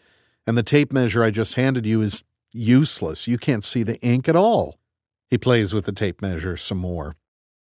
And 0.48 0.58
the 0.58 0.64
tape 0.64 0.92
measure 0.92 1.24
I 1.24 1.30
just 1.30 1.54
handed 1.54 1.86
you 1.86 2.02
is 2.02 2.24
useless. 2.54 3.28
You 3.28 3.38
can't 3.38 3.64
see 3.64 3.84
the 3.84 4.00
ink 4.00 4.28
at 4.28 4.36
all. 4.36 4.80
He 5.30 5.38
plays 5.38 5.76
with 5.76 5.86
the 5.86 5.92
tape 5.92 6.24
measure 6.24 6.58
some 6.58 6.80
more. 6.80 7.18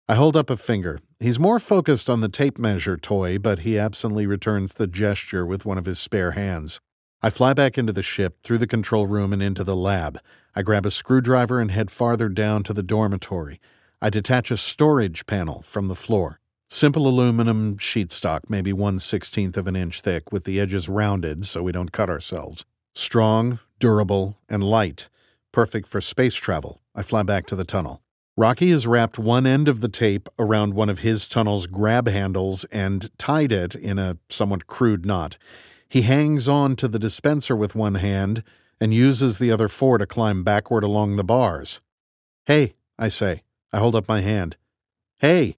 I 0.08 0.14
hold 0.14 0.38
up 0.38 0.52
a 0.52 0.58
finger. 0.58 1.00
He's 1.20 1.40
more 1.40 1.58
focused 1.58 2.08
on 2.08 2.22
the 2.22 2.30
tape 2.30 2.60
measure 2.60 2.98
toy, 2.98 3.40
but 3.40 3.60
he 3.60 3.80
absently 3.80 4.28
returns 4.28 4.76
the 4.76 4.86
gesture 4.86 5.44
with 5.44 5.66
one 5.66 5.80
of 5.80 5.86
his 5.86 5.98
spare 5.98 6.32
hands. 6.32 6.82
I 7.24 7.30
fly 7.30 7.54
back 7.54 7.78
into 7.78 7.94
the 7.94 8.01
ship, 8.01 8.38
through 8.44 8.58
the 8.58 8.66
control 8.66 9.06
room, 9.06 9.32
and 9.32 9.44
into 9.44 9.63
the 9.63 9.75
lab. 9.75 10.20
I 10.56 10.63
grab 10.63 10.88
a 10.88 10.92
screwdriver 10.92 11.62
and 11.62 11.70
head 11.70 11.92
farther 11.92 12.30
down 12.30 12.63
to 12.63 12.74
the 12.74 12.82
dormitory. 12.82 13.60
I 14.01 14.10
detach 14.10 14.50
a 14.50 14.58
storage 14.58 15.28
panel 15.28 15.62
from 15.62 15.88
the 15.88 15.96
floor. 15.96 16.40
Simple 16.68 17.08
aluminum 17.08 17.78
sheet 17.78 18.12
stock, 18.12 18.50
maybe 18.50 18.74
one 18.74 18.98
sixteenth 18.98 19.56
of 19.56 19.68
an 19.68 19.75
inch 19.75 20.01
thick, 20.01 20.32
with 20.32 20.46
the 20.46 20.60
edges 20.60 20.90
rounded 20.90 21.46
so 21.46 21.62
we 21.62 21.72
don't 21.72 21.92
cut 21.92 22.10
ourselves. 22.10 22.66
Strong, 22.96 23.60
durable, 23.78 24.40
and 24.50 24.63
light. 24.63 25.08
Perfect 25.51 25.88
for 25.88 26.01
space 26.01 26.36
travel. 26.36 26.82
I 26.96 27.04
fly 27.04 27.22
back 27.22 27.46
to 27.48 27.56
the 27.56 27.66
tunnel. 27.66 28.01
Rocky 28.36 28.72
has 28.72 28.88
wrapped 28.88 29.20
one 29.20 29.46
end 29.46 29.68
of 29.68 29.82
the 29.82 29.90
tape 29.90 30.28
around 30.40 30.74
one 30.74 30.90
of 30.90 31.00
his 31.00 31.28
tunnel's 31.28 31.68
grab 31.68 32.08
handles 32.08 32.63
and 32.72 33.16
tied 33.20 33.51
it 33.51 33.75
in 33.75 34.00
a 34.00 34.18
somewhat 34.30 34.66
crude 34.66 35.06
knot. 35.06 35.38
He 35.91 36.03
hangs 36.03 36.48
on 36.48 36.77
to 36.77 36.88
the 36.88 36.98
dispenser 36.98 37.53
with 37.53 37.75
one 37.75 37.95
hand 37.95 38.43
and 38.79 38.93
uses 38.93 39.39
the 39.39 39.51
other 39.51 39.67
four 39.67 39.98
to 39.98 40.05
climb 40.05 40.41
backward 40.41 40.86
along 40.86 41.17
the 41.17 41.24
bars. 41.24 41.81
Hey, 42.45 42.75
I 42.98 43.10
say. 43.10 43.43
I 43.74 43.79
hold 43.79 43.98
up 43.98 44.07
my 44.07 44.21
hand. 44.21 44.55
Hey! 45.17 45.57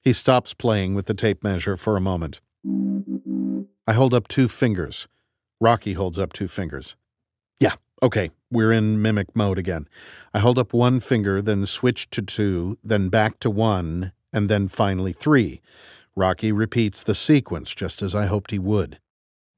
He 0.00 0.12
stops 0.12 0.54
playing 0.54 0.94
with 0.94 1.06
the 1.06 1.12
tape 1.12 1.42
measure 1.42 1.76
for 1.76 1.96
a 1.96 2.00
moment. 2.00 2.40
I 3.84 3.94
hold 3.94 4.14
up 4.14 4.28
two 4.28 4.46
fingers. 4.46 5.08
Rocky 5.60 5.94
holds 5.94 6.20
up 6.20 6.32
two 6.32 6.46
fingers. 6.46 6.94
Yeah, 7.58 7.74
okay, 8.00 8.30
we're 8.52 8.70
in 8.70 9.02
mimic 9.02 9.34
mode 9.34 9.58
again. 9.58 9.88
I 10.32 10.38
hold 10.38 10.60
up 10.60 10.72
one 10.72 11.00
finger, 11.00 11.42
then 11.42 11.66
switch 11.66 12.10
to 12.10 12.22
two, 12.22 12.78
then 12.84 13.08
back 13.08 13.40
to 13.40 13.50
one, 13.50 14.12
and 14.32 14.48
then 14.48 14.68
finally 14.68 15.12
three. 15.12 15.60
Rocky 16.14 16.52
repeats 16.52 17.02
the 17.02 17.16
sequence 17.16 17.74
just 17.74 18.02
as 18.02 18.14
I 18.14 18.26
hoped 18.26 18.52
he 18.52 18.60
would. 18.60 19.00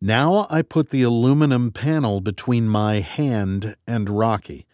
Now 0.02 0.46
I 0.48 0.62
put 0.62 0.88
the 0.88 1.02
aluminum 1.02 1.72
panel 1.72 2.22
between 2.22 2.68
my 2.68 3.00
hand 3.00 3.76
and 3.86 4.08
Rocky. 4.08 4.64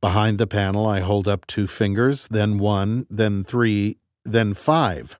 Behind 0.00 0.38
the 0.38 0.46
panel, 0.46 0.86
I 0.86 1.00
hold 1.00 1.28
up 1.28 1.46
two 1.46 1.66
fingers, 1.66 2.28
then 2.28 2.56
one, 2.56 3.06
then 3.10 3.44
three, 3.44 3.98
then 4.24 4.54
five. 4.54 5.18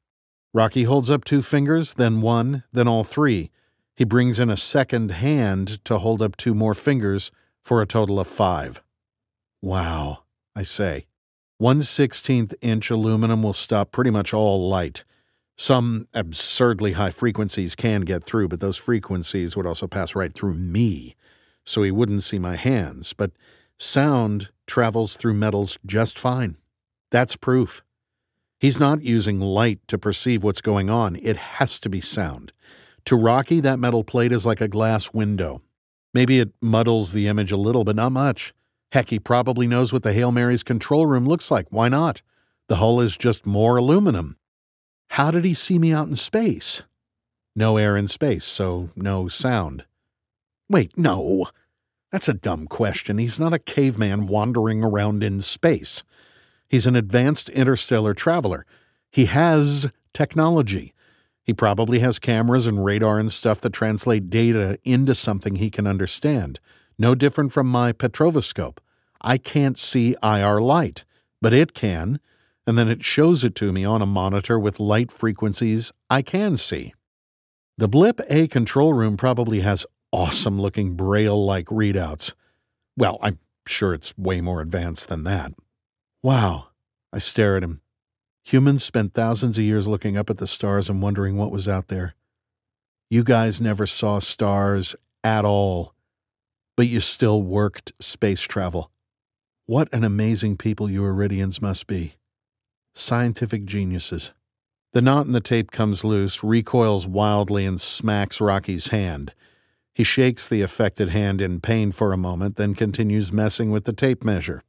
Rocky 0.55 0.85
holds 0.85 1.11
up 1.11 1.25
two 1.25 1.43
fingers, 1.43 1.95
then 1.95 2.23
one, 2.23 2.65
then 2.73 2.89
all 2.89 3.05
three. 3.05 3.51
He 3.95 4.05
brings 4.05 4.41
in 4.41 4.49
a 4.49 4.57
second 4.57 5.11
hand 5.11 5.85
to 5.85 5.99
hold 5.99 6.23
up 6.23 6.37
two 6.37 6.55
more 6.55 6.75
fingers 6.75 7.31
for 7.63 7.83
a 7.83 7.87
total 7.87 8.19
of 8.19 8.27
five. 8.27 8.83
Wow, 9.61 10.21
I 10.57 10.63
say. 10.63 11.07
One 11.59 11.83
sixteenth 11.83 12.55
inch 12.63 12.91
aluminum 12.91 13.43
will 13.43 13.53
stop 13.53 13.93
pretty 13.93 14.11
much 14.11 14.33
all 14.33 14.69
light. 14.69 15.05
Some 15.57 16.09
absurdly 16.13 16.93
high 16.93 17.11
frequencies 17.11 17.75
can 17.75 18.03
get 18.03 18.25
through, 18.25 18.49
but 18.49 18.61
those 18.61 18.77
frequencies 18.77 19.57
would 19.57 19.67
also 19.67 19.87
pass 19.87 20.15
right 20.15 20.35
through 20.35 20.55
me, 20.55 21.15
so 21.65 21.83
he 21.83 21.91
wouldn't 21.91 22.25
see 22.25 22.39
my 22.39 22.57
hands. 22.57 23.13
But 23.13 23.31
sound 23.79 24.51
travels 24.67 25.17
through 25.17 25.35
metals 25.35 25.79
just 25.87 26.19
fine. 26.19 26.57
That's 27.11 27.37
proof. 27.37 27.83
He's 28.59 28.81
not 28.81 29.03
using 29.03 29.41
light 29.41 29.81
to 29.89 29.99
perceive 29.99 30.43
what's 30.43 30.61
going 30.61 30.91
on, 30.91 31.17
it 31.17 31.37
has 31.37 31.79
to 31.81 31.89
be 31.89 32.01
sound. 32.01 32.53
To 33.07 33.17
Rocky, 33.17 33.61
that 33.61 33.79
metal 33.79 34.03
plate 34.03 34.33
is 34.33 34.47
like 34.47 34.61
a 34.61 34.69
glass 34.69 35.13
window. 35.13 35.61
Maybe 36.15 36.41
it 36.41 36.53
muddles 36.63 37.13
the 37.13 37.29
image 37.29 37.53
a 37.53 37.57
little, 37.57 37.85
but 37.85 37.97
not 37.97 38.13
much. 38.13 38.55
Heck, 38.93 39.11
he 39.11 39.19
probably 39.19 39.67
knows 39.67 39.93
what 39.93 40.03
the 40.03 40.13
Hail 40.13 40.33
Mary's 40.33 40.63
control 40.63 41.07
room 41.07 41.27
looks 41.27 41.51
like. 41.51 41.67
Why 41.71 41.89
not? 41.89 42.23
The 42.69 42.77
hull 42.77 43.01
is 43.01 43.17
just 43.17 43.45
more 43.45 43.77
aluminum. 43.77 44.39
How 45.15 45.31
did 45.31 45.45
he 45.45 45.55
see 45.55 45.79
me 45.79 45.93
out 45.93 46.09
in 46.09 46.17
space? 46.17 46.83
No 47.55 47.77
air 47.77 47.97
in 47.97 48.09
space, 48.09 48.45
so 48.45 48.89
no 48.97 49.29
sound. 49.29 49.85
Wait, 50.69 50.99
no. 50.99 51.47
That's 52.11 52.29
a 52.29 52.35
dumb 52.35 52.67
question. 52.67 53.19
He's 53.19 53.39
not 53.39 53.53
a 53.53 53.61
caveman 53.61 54.27
wandering 54.27 54.83
around 54.83 55.23
in 55.23 55.41
space. 55.41 56.03
He's 56.69 56.89
an 56.89 56.97
advanced 56.97 57.49
interstellar 57.51 58.13
traveler. 58.13 58.67
He 59.09 59.27
has 59.27 59.87
technology. 60.13 60.93
He 61.45 61.55
probably 61.55 62.01
has 62.01 62.19
cameras 62.19 62.67
and 62.67 62.85
radar 62.85 63.21
and 63.21 63.31
stuff 63.31 63.61
that 63.61 63.73
translate 63.73 64.31
data 64.31 64.81
into 64.83 65.15
something 65.15 65.55
he 65.55 65.71
can 65.71 65.87
understand. 65.87 66.59
No 66.99 67.15
different 67.15 67.53
from 67.53 67.69
my 67.69 67.93
Petrovascope. 67.93 68.79
I 69.21 69.39
can't 69.39 69.79
see 69.79 70.17
IR 70.25 70.61
light, 70.61 71.05
but 71.41 71.55
it 71.55 71.73
can, 71.73 72.19
and 72.67 72.79
then 72.79 72.89
it 72.89 73.05
shows 73.05 73.45
it 73.45 73.55
to 73.57 73.73
me 73.73 73.85
on 73.85 74.03
a 74.03 74.07
monitor 74.07 74.59
with 74.59 74.81
light 74.81 75.13
frequencies 75.13 75.93
I 76.09 76.23
can 76.23 76.57
see. 76.57 76.95
The 77.77 77.89
Blip 77.89 78.21
A 78.31 78.47
control 78.47 78.93
room 78.93 79.17
probably 79.17 79.61
has 79.61 79.87
awesome 80.13 80.61
looking 80.61 80.95
braille 80.95 81.45
like 81.45 81.67
readouts. 81.67 82.35
Well, 82.97 83.19
I'm 83.21 83.39
sure 83.67 83.93
it's 83.93 84.17
way 84.17 84.41
more 84.41 84.61
advanced 84.61 85.09
than 85.09 85.25
that. 85.25 85.53
Wow. 86.23 86.69
I 87.13 87.19
stare 87.19 87.57
at 87.57 87.65
him. 87.65 87.81
Humans 88.45 88.85
spent 88.85 89.15
thousands 89.15 89.59
of 89.59 89.65
years 89.65 89.89
looking 89.89 90.17
up 90.17 90.31
at 90.31 90.39
the 90.39 90.47
stars 90.47 90.89
and 90.89 91.03
wondering 91.03 91.37
what 91.37 91.51
was 91.51 91.69
out 91.69 91.89
there. 91.89 92.15
You 93.11 93.25
guys 93.25 93.61
never 93.61 93.87
saw 93.87 94.19
stars 94.19 94.95
at 95.23 95.45
all, 95.45 95.95
but 96.77 96.87
you 96.87 97.01
still 97.01 97.43
worked 97.43 97.93
space 98.01 98.43
travel. 98.43 98.91
What 99.67 99.93
an 99.93 100.05
amazing 100.05 100.57
people 100.59 100.91
you 100.91 101.03
Eridians 101.03 101.63
must 101.63 101.87
be 101.87 102.15
scientific 102.95 103.65
geniuses. 103.65 104.31
The 104.93 105.03
knot 105.03 105.27
in 105.27 105.33
the 105.33 105.41
tape 105.41 105.71
comes 105.71 106.05
loose, 106.05 106.45
recoils 106.45 107.07
wildly, 107.07 107.67
and 107.67 107.81
smacks 107.81 108.41
Rocky's 108.41 108.89
hand. 108.89 109.35
He 109.93 110.05
shakes 110.05 110.49
the 110.49 110.63
affected 110.63 111.09
hand 111.09 111.41
in 111.41 111.61
pain 111.61 111.93
for 111.93 112.13
a 112.13 112.17
moment, 112.17 112.57
then 112.57 112.75
continues 112.75 113.33
messing 113.33 113.71
with 113.71 113.85
the 113.85 113.93
tape 113.93 114.25
measure. 114.25 114.63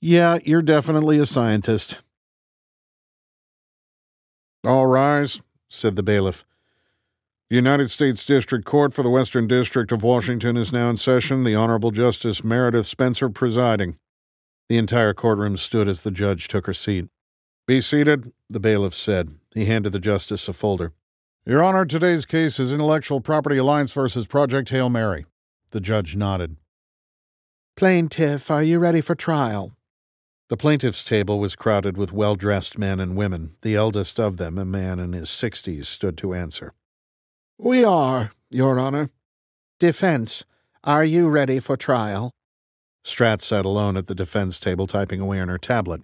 Yeah, 0.00 0.38
you're 0.44 0.62
definitely 0.62 1.18
a 1.18 1.26
scientist. 1.26 2.02
All 4.64 4.86
rise, 4.86 5.42
said 5.68 5.96
the 5.96 6.02
bailiff. 6.02 6.44
The 7.48 7.56
United 7.56 7.90
States 7.90 8.26
District 8.26 8.64
Court 8.64 8.92
for 8.92 9.02
the 9.02 9.10
Western 9.10 9.46
District 9.46 9.92
of 9.92 10.02
Washington 10.02 10.56
is 10.56 10.72
now 10.72 10.90
in 10.90 10.96
session, 10.96 11.44
the 11.44 11.54
Honorable 11.54 11.90
Justice 11.90 12.42
Meredith 12.42 12.86
Spencer 12.86 13.28
presiding. 13.28 13.98
The 14.68 14.78
entire 14.78 15.14
courtroom 15.14 15.56
stood 15.56 15.86
as 15.86 16.02
the 16.02 16.10
judge 16.10 16.48
took 16.48 16.66
her 16.66 16.74
seat. 16.74 17.08
Be 17.66 17.80
seated, 17.80 18.32
the 18.48 18.60
bailiff 18.60 18.94
said. 18.94 19.34
He 19.52 19.64
handed 19.64 19.92
the 19.92 19.98
justice 19.98 20.46
a 20.48 20.52
folder. 20.52 20.92
Your 21.44 21.64
Honor, 21.64 21.84
today's 21.84 22.24
case 22.24 22.60
is 22.60 22.70
Intellectual 22.70 23.20
Property 23.20 23.56
Alliance 23.56 23.92
versus 23.92 24.28
Project 24.28 24.68
Hail 24.70 24.88
Mary. 24.88 25.26
The 25.72 25.80
judge 25.80 26.14
nodded. 26.14 26.58
Plaintiff, 27.76 28.52
are 28.52 28.62
you 28.62 28.78
ready 28.78 29.00
for 29.00 29.16
trial? 29.16 29.72
The 30.48 30.56
plaintiff's 30.56 31.02
table 31.02 31.40
was 31.40 31.56
crowded 31.56 31.98
with 31.98 32.12
well 32.12 32.36
dressed 32.36 32.78
men 32.78 33.00
and 33.00 33.16
women. 33.16 33.56
The 33.62 33.74
eldest 33.74 34.20
of 34.20 34.36
them, 34.36 34.58
a 34.58 34.64
man 34.64 35.00
in 35.00 35.12
his 35.12 35.28
sixties, 35.28 35.88
stood 35.88 36.16
to 36.18 36.34
answer. 36.34 36.72
We 37.58 37.82
are, 37.84 38.30
Your 38.48 38.78
Honor. 38.78 39.10
Defense, 39.80 40.44
are 40.84 41.04
you 41.04 41.28
ready 41.28 41.58
for 41.58 41.76
trial? 41.76 42.30
Stratt 43.04 43.40
sat 43.40 43.66
alone 43.66 43.96
at 43.96 44.06
the 44.06 44.14
defense 44.14 44.60
table 44.60 44.86
typing 44.86 45.20
away 45.20 45.40
on 45.40 45.48
her 45.48 45.58
tablet. 45.58 46.02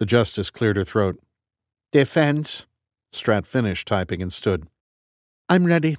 The 0.00 0.06
justice 0.06 0.48
cleared 0.48 0.78
her 0.78 0.84
throat. 0.84 1.20
Defense. 1.92 2.66
Stratt 3.12 3.46
finished 3.46 3.86
typing 3.86 4.22
and 4.22 4.32
stood. 4.32 4.66
I'm 5.46 5.66
ready. 5.66 5.98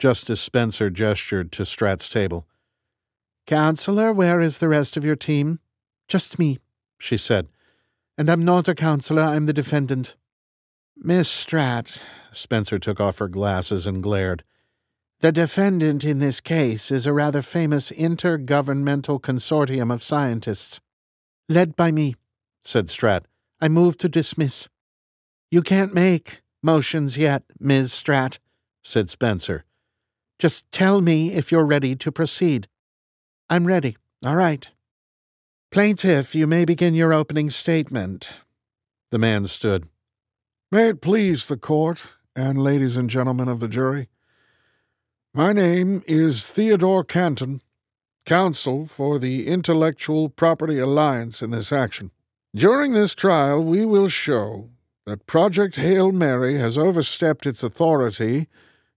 Justice 0.00 0.40
Spencer 0.40 0.90
gestured 0.90 1.52
to 1.52 1.62
Stratt's 1.62 2.08
table. 2.08 2.48
Counselor, 3.46 4.12
where 4.12 4.40
is 4.40 4.58
the 4.58 4.68
rest 4.68 4.96
of 4.96 5.04
your 5.04 5.14
team? 5.14 5.60
Just 6.08 6.36
me, 6.36 6.58
she 6.98 7.16
said. 7.16 7.46
And 8.18 8.28
I'm 8.28 8.44
not 8.44 8.68
a 8.68 8.74
counselor, 8.74 9.22
I'm 9.22 9.46
the 9.46 9.52
defendant. 9.52 10.16
Miss 10.96 11.28
Stratt, 11.28 12.02
Spencer 12.32 12.80
took 12.80 13.00
off 13.00 13.18
her 13.18 13.28
glasses 13.28 13.86
and 13.86 14.02
glared. 14.02 14.42
The 15.20 15.30
defendant 15.30 16.04
in 16.04 16.18
this 16.18 16.40
case 16.40 16.90
is 16.90 17.06
a 17.06 17.12
rather 17.12 17.40
famous 17.40 17.92
intergovernmental 17.92 19.20
consortium 19.20 19.92
of 19.92 20.02
scientists, 20.02 20.80
led 21.48 21.76
by 21.76 21.92
me 21.92 22.16
said 22.66 22.86
Stratt. 22.86 23.24
I 23.60 23.68
move 23.68 23.96
to 23.98 24.08
dismiss. 24.08 24.68
You 25.50 25.62
can't 25.62 25.94
make 25.94 26.42
motions 26.62 27.16
yet, 27.16 27.44
Ms. 27.60 27.92
Stratt, 27.92 28.38
said 28.82 29.08
Spencer. 29.08 29.64
Just 30.38 30.70
tell 30.72 31.00
me 31.00 31.32
if 31.32 31.50
you're 31.50 31.64
ready 31.64 31.94
to 31.96 32.12
proceed. 32.12 32.68
I'm 33.48 33.66
ready. 33.66 33.96
All 34.24 34.36
right. 34.36 34.68
Plaintiff, 35.70 36.34
you 36.34 36.46
may 36.46 36.64
begin 36.64 36.94
your 36.94 37.12
opening 37.12 37.50
statement. 37.50 38.38
The 39.10 39.18
man 39.18 39.46
stood. 39.46 39.88
May 40.72 40.88
it 40.88 41.00
please 41.00 41.48
the 41.48 41.56
court 41.56 42.08
and 42.34 42.62
ladies 42.62 42.96
and 42.96 43.08
gentlemen 43.08 43.48
of 43.48 43.60
the 43.60 43.68
jury, 43.68 44.08
my 45.32 45.52
name 45.52 46.02
is 46.06 46.50
Theodore 46.50 47.04
Canton, 47.04 47.62
counsel 48.24 48.86
for 48.86 49.18
the 49.18 49.46
Intellectual 49.46 50.28
Property 50.28 50.78
Alliance 50.78 51.42
in 51.42 51.50
this 51.50 51.72
action. 51.72 52.10
During 52.56 52.94
this 52.94 53.14
trial, 53.14 53.62
we 53.62 53.84
will 53.84 54.08
show 54.08 54.70
that 55.04 55.26
Project 55.26 55.76
Hail 55.76 56.10
Mary 56.10 56.56
has 56.56 56.78
overstepped 56.78 57.44
its 57.44 57.62
authority 57.62 58.46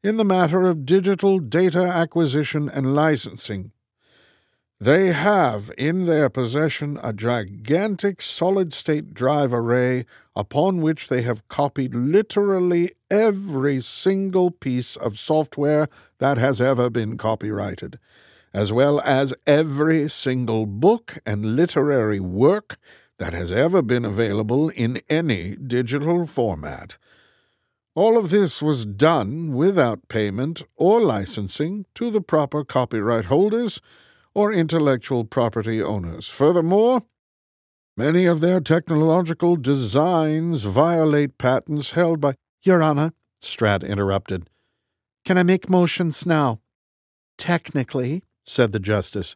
in 0.02 0.16
the 0.16 0.24
matter 0.24 0.64
of 0.66 0.86
digital 0.86 1.40
data 1.40 1.84
acquisition 1.84 2.70
and 2.70 2.96
licensing. 2.96 3.74
They 4.80 5.08
have 5.08 5.74
in 5.78 6.06
their 6.06 6.30
possession 6.30 7.00
a 7.04 7.12
gigantic 7.12 8.22
solid 8.22 8.72
state 8.72 9.14
drive 9.14 9.54
array 9.54 10.06
upon 10.38 10.82
which 10.82 11.10
they 11.10 11.24
have 11.24 11.46
copied 11.50 11.94
literally 11.94 12.92
every 13.12 13.82
single 13.82 14.52
piece 14.52 14.96
of 14.96 15.20
software 15.20 15.90
that 16.20 16.38
has 16.38 16.62
ever 16.62 16.90
been 16.90 17.18
copyrighted, 17.18 18.00
as 18.54 18.72
well 18.72 19.02
as 19.02 19.34
every 19.46 20.08
single 20.08 20.66
book 20.66 21.18
and 21.26 21.58
literary 21.58 22.22
work 22.22 22.78
that 23.20 23.34
has 23.34 23.52
ever 23.52 23.82
been 23.82 24.06
available 24.06 24.70
in 24.70 25.02
any 25.10 25.56
digital 25.56 26.26
format. 26.26 26.98
All 27.94 28.18
of 28.18 28.30
this 28.30 28.62
was 28.62 28.86
done 28.86 29.54
without 29.54 30.08
payment 30.08 30.64
or 30.78 31.02
licensing 31.02 31.86
to 31.96 32.10
the 32.10 32.22
proper 32.22 32.64
copyright 32.64 33.26
holders 33.26 33.82
or 34.34 34.54
intellectual 34.54 35.26
property 35.26 35.84
owners. 35.84 36.30
Furthermore, 36.30 37.04
many 37.98 38.26
of 38.26 38.40
their 38.40 38.62
technological 38.62 39.58
designs 39.58 40.64
violate 40.64 41.38
patents 41.38 41.92
held 41.92 42.22
by. 42.22 42.36
Your 42.64 42.82
Honor, 42.82 43.12
Stratt 43.42 43.84
interrupted. 43.84 44.50
Can 45.26 45.38
I 45.38 45.44
make 45.44 45.70
motions 45.70 46.26
now? 46.26 46.62
Technically, 47.38 48.24
said 48.46 48.72
the 48.72 48.80
justice. 48.80 49.36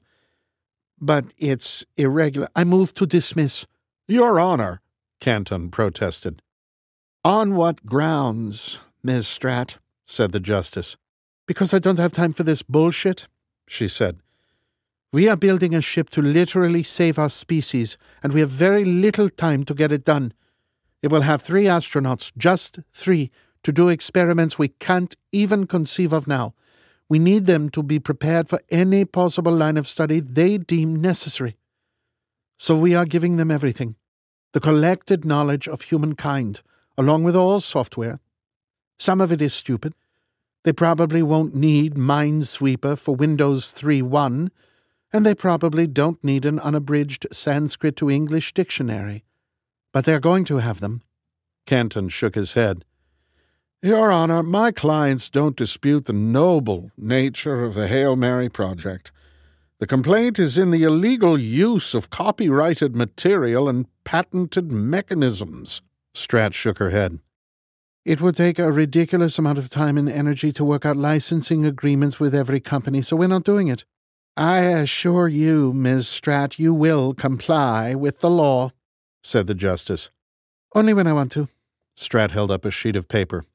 But 1.00 1.26
it's 1.38 1.86
irregular. 1.98 2.48
I 2.56 2.64
move 2.64 2.94
to 2.96 3.06
dismiss. 3.06 3.66
Your 4.08 4.38
Honor, 4.38 4.82
Canton 5.22 5.72
protested. 5.72 6.42
On 7.24 7.56
what 7.56 7.86
grounds, 7.86 8.80
Miss 9.02 9.26
Stratt? 9.30 9.78
said 10.06 10.34
the 10.34 10.42
justice. 10.42 10.98
Because 11.48 11.74
I 11.74 11.80
don't 11.80 12.00
have 12.00 12.12
time 12.12 12.34
for 12.34 12.44
this 12.44 12.64
bullshit, 12.64 13.30
she 13.66 13.88
said. 13.88 14.20
We 15.14 15.30
are 15.30 15.38
building 15.38 15.74
a 15.74 15.80
ship 15.80 16.10
to 16.12 16.22
literally 16.22 16.84
save 16.84 17.18
our 17.18 17.30
species, 17.30 17.98
and 18.22 18.34
we 18.34 18.42
have 18.42 18.50
very 18.50 18.84
little 18.84 19.30
time 19.30 19.64
to 19.64 19.74
get 19.74 19.94
it 19.94 20.04
done. 20.04 20.34
It 21.02 21.10
will 21.10 21.22
have 21.22 21.42
three 21.42 21.64
astronauts, 21.64 22.34
just 22.38 22.80
three, 22.92 23.32
to 23.64 23.72
do 23.72 23.88
experiments 23.88 24.60
we 24.60 24.68
can't 24.68 25.16
even 25.32 25.66
conceive 25.66 26.12
of 26.12 26.28
now. 26.28 26.56
We 27.08 27.20
need 27.20 27.46
them 27.46 27.70
to 27.70 27.82
be 27.82 28.00
prepared 28.00 28.50
for 28.50 28.60
any 28.70 29.06
possible 29.06 29.54
line 29.54 29.78
of 29.78 29.88
study 29.88 30.20
they 30.20 30.58
deem 30.58 31.02
necessary. 31.02 31.56
So 32.58 32.78
we 32.78 32.96
are 32.96 33.06
giving 33.06 33.38
them 33.38 33.52
everything 33.52 33.96
the 34.54 34.60
collected 34.60 35.26
knowledge 35.26 35.68
of 35.68 35.82
humankind, 35.82 36.62
along 36.96 37.24
with 37.24 37.36
all 37.36 37.60
software. 37.60 38.20
Some 39.00 39.20
of 39.20 39.32
it 39.32 39.42
is 39.42 39.54
stupid. 39.54 39.94
They 40.64 40.74
probably 40.74 41.24
won't 41.24 41.56
need 41.56 41.96
Minesweeper 41.96 42.98
for 42.98 43.16
Windows 43.16 43.74
3.1, 43.74 44.50
and 45.12 45.26
they 45.26 45.36
probably 45.36 45.88
don't 45.88 46.24
need 46.24 46.46
an 46.46 46.60
unabridged 46.60 47.26
Sanskrit 47.32 47.96
to 47.98 48.10
English 48.10 48.54
dictionary. 48.54 49.24
But 49.92 50.06
they're 50.06 50.20
going 50.20 50.46
to 50.46 50.58
have 50.58 50.80
them. 50.80 51.02
Canton 51.66 52.10
shook 52.10 52.36
his 52.36 52.54
head. 52.54 52.86
Your 53.82 54.12
Honor, 54.12 54.44
my 54.44 54.72
clients 54.72 55.30
don't 55.30 55.58
dispute 55.58 56.06
the 56.06 56.14
noble 56.14 56.92
nature 56.98 57.64
of 57.64 57.74
the 57.74 57.88
Hail 57.88 58.16
Mary 58.16 58.48
project. 58.48 59.12
The 59.80 59.88
complaint 59.88 60.40
is 60.40 60.58
in 60.58 60.72
the 60.72 60.84
illegal 60.84 61.38
use 61.38 61.94
of 61.94 62.10
copyrighted 62.10 62.96
material 62.96 63.68
and 63.68 63.88
patented 64.04 64.72
mechanisms. 64.72 65.82
Stratt 66.14 66.54
shook 66.54 66.78
her 66.78 66.92
head. 66.92 67.20
It 68.06 68.22
would 68.22 68.36
take 68.36 68.60
a 68.60 68.72
ridiculous 68.72 69.40
amount 69.40 69.58
of 69.58 69.70
time 69.70 69.98
and 69.98 70.10
energy 70.10 70.52
to 70.54 70.66
work 70.66 70.86
out 70.86 70.98
licensing 70.98 71.66
agreements 71.66 72.20
with 72.20 72.36
every 72.36 72.60
company, 72.60 73.02
so 73.02 73.16
we're 73.16 73.28
not 73.28 73.44
doing 73.44 73.68
it. 73.68 73.86
I 74.36 74.60
assure 74.60 75.28
you, 75.28 75.74
Ms. 75.74 76.08
Stratt, 76.08 76.60
you 76.60 76.74
will 76.74 77.14
comply 77.14 77.96
with 77.96 78.20
the 78.20 78.30
law, 78.30 78.72
said 79.24 79.48
the 79.48 79.56
justice. 79.56 80.10
Only 80.76 80.94
when 80.94 81.08
I 81.08 81.14
want 81.14 81.32
to. 81.34 81.50
Stratt 81.98 82.32
held 82.32 82.52
up 82.52 82.66
a 82.66 82.72
sheet 82.72 82.96
of 82.96 83.08
paper. 83.08 83.46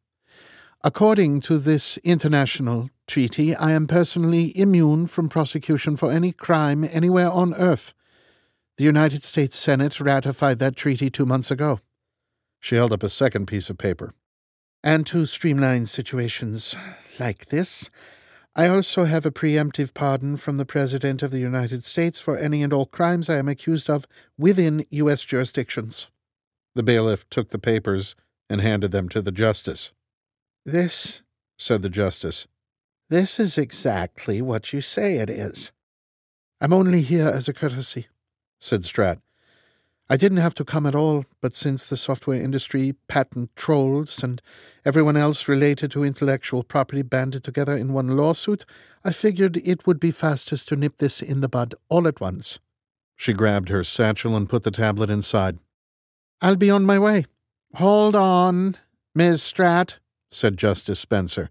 According 0.83 1.41
to 1.43 1.59
this 1.59 1.99
international 1.99 2.91
treaty, 3.09 3.57
I 3.57 3.73
am 3.73 3.87
personally 3.87 4.57
immune 4.57 5.07
from 5.07 5.29
prosecution 5.29 5.97
for 5.97 6.13
any 6.13 6.31
crime 6.31 6.85
anywhere 6.85 7.31
on 7.31 7.55
earth. 7.55 7.95
The 8.77 8.85
United 8.85 9.25
States 9.25 9.57
Senate 9.57 10.01
ratified 10.01 10.61
that 10.61 10.77
treaty 10.77 11.11
two 11.11 11.27
months 11.27 11.51
ago. 11.51 11.81
She 12.61 12.77
held 12.77 12.93
up 12.93 13.03
a 13.03 13.09
second 13.09 13.47
piece 13.47 13.71
of 13.71 13.79
paper. 13.79 14.15
And 14.85 15.05
to 15.07 15.27
streamline 15.27 15.87
situations 15.87 16.77
like 17.19 17.47
this, 17.47 17.91
I 18.55 18.69
also 18.69 19.05
have 19.05 19.27
a 19.27 19.31
preemptive 19.31 19.95
pardon 19.95 20.37
from 20.37 20.57
the 20.57 20.65
President 20.65 21.23
of 21.23 21.31
the 21.31 21.39
United 21.39 21.85
States 21.85 22.21
for 22.21 22.37
any 22.37 22.63
and 22.63 22.73
all 22.73 22.87
crimes 22.87 23.29
I 23.29 23.39
am 23.39 23.49
accused 23.49 23.89
of 23.91 24.07
within 24.37 24.85
U.S. 24.91 25.25
jurisdictions. 25.25 26.11
The 26.75 26.83
bailiff 26.83 27.29
took 27.31 27.51
the 27.51 27.59
papers 27.59 28.15
and 28.51 28.61
handed 28.61 28.93
them 28.93 29.09
to 29.11 29.21
the 29.21 29.33
justice. 29.33 29.93
This, 30.65 31.23
said 31.59 31.83
the 31.83 31.91
justice, 31.91 32.47
this 33.11 33.41
is 33.41 33.59
exactly 33.59 34.43
what 34.43 34.73
you 34.73 34.81
say 34.81 35.17
it 35.17 35.31
is. 35.31 35.73
I'm 36.61 36.73
only 36.73 37.03
here 37.03 37.29
as 37.29 37.49
a 37.49 37.55
courtesy, 37.55 38.07
said 38.59 38.83
Stratt. 38.83 39.21
I 40.11 40.17
didn't 40.17 40.39
have 40.39 40.55
to 40.55 40.65
come 40.65 40.87
at 40.87 40.95
all, 40.95 41.27
but 41.43 41.55
since 41.55 41.87
the 41.87 41.97
software 41.97 42.41
industry, 42.41 42.95
patent 43.09 43.55
trolls, 43.57 44.23
and 44.23 44.41
everyone 44.85 45.19
else 45.19 45.49
related 45.49 45.91
to 45.91 46.05
intellectual 46.05 46.63
property 46.63 47.03
banded 47.03 47.45
together 47.45 47.77
in 47.77 47.93
one 47.93 48.17
lawsuit, 48.17 48.65
I 49.05 49.13
figured 49.13 49.59
it 49.59 49.87
would 49.87 50.01
be 50.01 50.11
fastest 50.11 50.69
to 50.69 50.77
nip 50.77 50.97
this 50.97 51.21
in 51.21 51.41
the 51.41 51.49
bud 51.49 51.75
all 51.91 52.09
at 52.09 52.23
once. 52.23 52.59
She 53.17 53.35
grabbed 53.35 53.69
her 53.69 53.85
satchel 53.85 54.35
and 54.35 54.49
put 54.49 54.63
the 54.63 54.71
tablet 54.71 55.11
inside. 55.11 55.59
I'll 56.41 56.57
be 56.57 56.71
on 56.71 56.87
my 56.87 56.99
way. 56.99 57.27
Hold 57.75 58.17
on, 58.17 58.77
Miss 59.15 59.53
Stratt, 59.53 59.99
said 60.31 60.57
Justice 60.57 61.01
Spencer. 61.01 61.51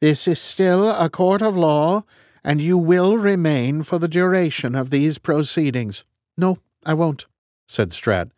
This 0.00 0.28
is 0.28 0.40
still 0.40 0.90
a 0.90 1.08
court 1.08 1.40
of 1.40 1.56
law, 1.56 2.04
and 2.44 2.60
you 2.60 2.76
will 2.76 3.16
remain 3.16 3.82
for 3.82 3.98
the 3.98 4.08
duration 4.08 4.74
of 4.74 4.90
these 4.90 5.18
proceedings. 5.18 6.04
No, 6.36 6.58
I 6.84 6.94
won't, 6.94 7.26
said 7.66 7.90
Stratt. 7.90 8.30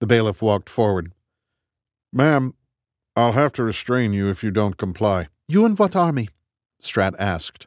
The 0.00 0.06
bailiff 0.06 0.42
walked 0.42 0.68
forward. 0.68 1.12
Ma'am, 2.12 2.54
I'll 3.16 3.32
have 3.32 3.52
to 3.54 3.62
restrain 3.62 4.12
you 4.12 4.28
if 4.28 4.44
you 4.44 4.50
don't 4.50 4.76
comply. 4.76 5.28
You 5.48 5.64
and 5.64 5.78
what 5.78 5.96
army? 5.96 6.28
Stratt 6.82 7.14
asked. 7.18 7.66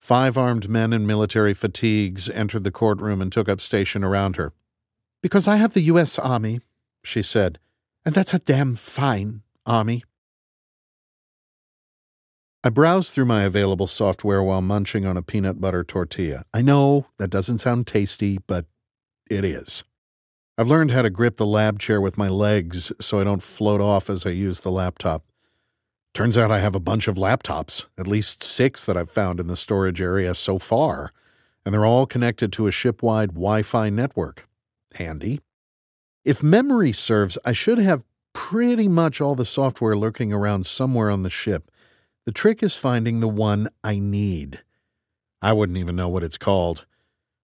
Five 0.00 0.38
armed 0.38 0.68
men 0.68 0.92
in 0.92 1.04
military 1.06 1.52
fatigues 1.52 2.30
entered 2.30 2.62
the 2.62 2.70
courtroom 2.70 3.20
and 3.20 3.32
took 3.32 3.48
up 3.48 3.60
station 3.60 4.04
around 4.04 4.36
her. 4.36 4.52
Because 5.20 5.48
I 5.48 5.56
have 5.56 5.74
the 5.74 5.82
U.S. 5.82 6.16
Army, 6.16 6.60
she 7.02 7.22
said, 7.22 7.58
and 8.04 8.14
that's 8.14 8.32
a 8.32 8.38
damn 8.38 8.76
fine 8.76 9.42
army. 9.64 10.04
I 12.66 12.68
browse 12.68 13.12
through 13.12 13.26
my 13.26 13.44
available 13.44 13.86
software 13.86 14.42
while 14.42 14.60
munching 14.60 15.06
on 15.06 15.16
a 15.16 15.22
peanut 15.22 15.60
butter 15.60 15.84
tortilla. 15.84 16.42
I 16.52 16.62
know 16.62 17.06
that 17.16 17.30
doesn't 17.30 17.58
sound 17.58 17.86
tasty, 17.86 18.38
but 18.44 18.64
it 19.30 19.44
is. 19.44 19.84
I've 20.58 20.66
learned 20.66 20.90
how 20.90 21.02
to 21.02 21.10
grip 21.10 21.36
the 21.36 21.46
lab 21.46 21.78
chair 21.78 22.00
with 22.00 22.18
my 22.18 22.28
legs 22.28 22.90
so 23.00 23.20
I 23.20 23.24
don't 23.24 23.40
float 23.40 23.80
off 23.80 24.10
as 24.10 24.26
I 24.26 24.30
use 24.30 24.62
the 24.62 24.72
laptop. 24.72 25.22
Turns 26.12 26.36
out 26.36 26.50
I 26.50 26.58
have 26.58 26.74
a 26.74 26.80
bunch 26.80 27.06
of 27.06 27.14
laptops, 27.14 27.86
at 27.96 28.08
least 28.08 28.42
six 28.42 28.84
that 28.84 28.96
I've 28.96 29.10
found 29.10 29.38
in 29.38 29.46
the 29.46 29.54
storage 29.54 30.00
area 30.00 30.34
so 30.34 30.58
far, 30.58 31.12
and 31.64 31.72
they're 31.72 31.86
all 31.86 32.04
connected 32.04 32.52
to 32.54 32.66
a 32.66 32.72
ship-wide 32.72 33.28
Wi-Fi 33.28 33.90
network. 33.90 34.48
Handy. 34.94 35.38
If 36.24 36.42
memory 36.42 36.90
serves, 36.90 37.38
I 37.44 37.52
should 37.52 37.78
have 37.78 38.02
pretty 38.32 38.88
much 38.88 39.20
all 39.20 39.36
the 39.36 39.44
software 39.44 39.94
lurking 39.94 40.32
around 40.32 40.66
somewhere 40.66 41.10
on 41.10 41.22
the 41.22 41.30
ship. 41.30 41.70
The 42.26 42.32
trick 42.32 42.60
is 42.60 42.76
finding 42.76 43.20
the 43.20 43.28
one 43.28 43.68
I 43.84 44.00
need. 44.00 44.64
I 45.40 45.52
wouldn't 45.52 45.78
even 45.78 45.94
know 45.94 46.08
what 46.08 46.24
it's 46.24 46.36
called. 46.36 46.84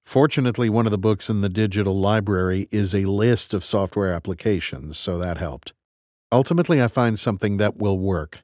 Fortunately, 0.04 0.68
one 0.68 0.86
of 0.86 0.90
the 0.90 0.98
books 0.98 1.30
in 1.30 1.40
the 1.40 1.48
digital 1.48 1.96
library 1.96 2.66
is 2.72 2.92
a 2.92 3.04
list 3.04 3.54
of 3.54 3.62
software 3.62 4.12
applications, 4.12 4.98
so 4.98 5.18
that 5.18 5.38
helped. 5.38 5.72
Ultimately, 6.32 6.82
I 6.82 6.88
find 6.88 7.16
something 7.16 7.58
that 7.58 7.76
will 7.76 8.00
work. 8.00 8.42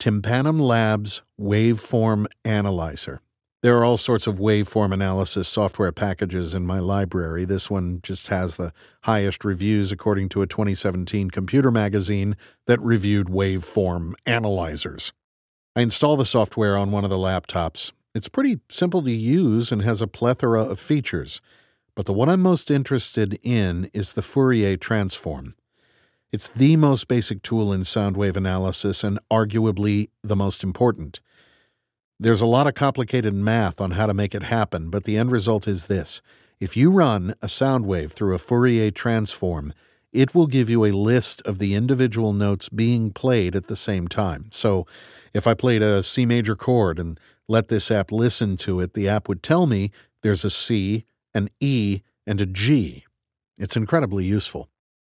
Tympanum 0.00 0.58
Labs 0.58 1.22
Waveform 1.40 2.26
Analyzer. 2.44 3.20
There 3.62 3.78
are 3.78 3.84
all 3.84 3.96
sorts 3.96 4.26
of 4.26 4.38
waveform 4.38 4.92
analysis 4.92 5.46
software 5.46 5.92
packages 5.92 6.52
in 6.52 6.66
my 6.66 6.80
library. 6.80 7.44
This 7.44 7.70
one 7.70 8.00
just 8.02 8.26
has 8.26 8.56
the 8.56 8.72
highest 9.04 9.44
reviews 9.44 9.92
according 9.92 10.30
to 10.30 10.42
a 10.42 10.48
2017 10.48 11.30
computer 11.30 11.70
magazine 11.70 12.36
that 12.66 12.80
reviewed 12.80 13.28
waveform 13.28 14.14
analyzers. 14.26 15.12
I 15.76 15.82
install 15.82 16.16
the 16.16 16.24
software 16.24 16.74
on 16.74 16.90
one 16.90 17.04
of 17.04 17.10
the 17.10 17.18
laptops. 17.18 17.92
It's 18.14 18.30
pretty 18.30 18.60
simple 18.70 19.02
to 19.02 19.10
use 19.10 19.70
and 19.70 19.82
has 19.82 20.00
a 20.00 20.06
plethora 20.06 20.62
of 20.62 20.80
features, 20.80 21.42
but 21.94 22.06
the 22.06 22.14
one 22.14 22.30
I'm 22.30 22.40
most 22.40 22.70
interested 22.70 23.38
in 23.42 23.90
is 23.92 24.14
the 24.14 24.22
Fourier 24.22 24.78
transform. 24.78 25.54
It's 26.32 26.48
the 26.48 26.76
most 26.76 27.08
basic 27.08 27.42
tool 27.42 27.74
in 27.74 27.84
sound 27.84 28.16
wave 28.16 28.38
analysis 28.38 29.04
and 29.04 29.18
arguably 29.30 30.08
the 30.22 30.34
most 30.34 30.64
important. 30.64 31.20
There's 32.18 32.40
a 32.40 32.46
lot 32.46 32.66
of 32.66 32.72
complicated 32.72 33.34
math 33.34 33.78
on 33.78 33.90
how 33.90 34.06
to 34.06 34.14
make 34.14 34.34
it 34.34 34.44
happen, 34.44 34.88
but 34.88 35.04
the 35.04 35.18
end 35.18 35.30
result 35.30 35.68
is 35.68 35.88
this. 35.88 36.22
If 36.58 36.74
you 36.74 36.90
run 36.90 37.34
a 37.42 37.50
sound 37.50 37.84
wave 37.84 38.12
through 38.12 38.34
a 38.34 38.38
Fourier 38.38 38.90
transform, 38.90 39.74
it 40.12 40.34
will 40.34 40.46
give 40.46 40.70
you 40.70 40.84
a 40.84 40.92
list 40.92 41.42
of 41.42 41.58
the 41.58 41.74
individual 41.74 42.32
notes 42.32 42.68
being 42.68 43.12
played 43.12 43.54
at 43.54 43.66
the 43.66 43.76
same 43.76 44.08
time. 44.08 44.46
So 44.50 44.86
if 45.34 45.46
I 45.46 45.54
played 45.54 45.82
a 45.82 46.02
C 46.02 46.26
major 46.26 46.56
chord 46.56 46.98
and 46.98 47.18
let 47.48 47.68
this 47.68 47.90
app 47.90 48.10
listen 48.10 48.56
to 48.58 48.80
it, 48.80 48.94
the 48.94 49.08
app 49.08 49.28
would 49.28 49.42
tell 49.42 49.66
me 49.66 49.90
there's 50.22 50.44
a 50.44 50.50
C, 50.50 51.04
an 51.34 51.48
E, 51.60 52.00
and 52.26 52.40
a 52.40 52.46
G. 52.46 53.04
It's 53.58 53.76
incredibly 53.76 54.24
useful. 54.24 54.68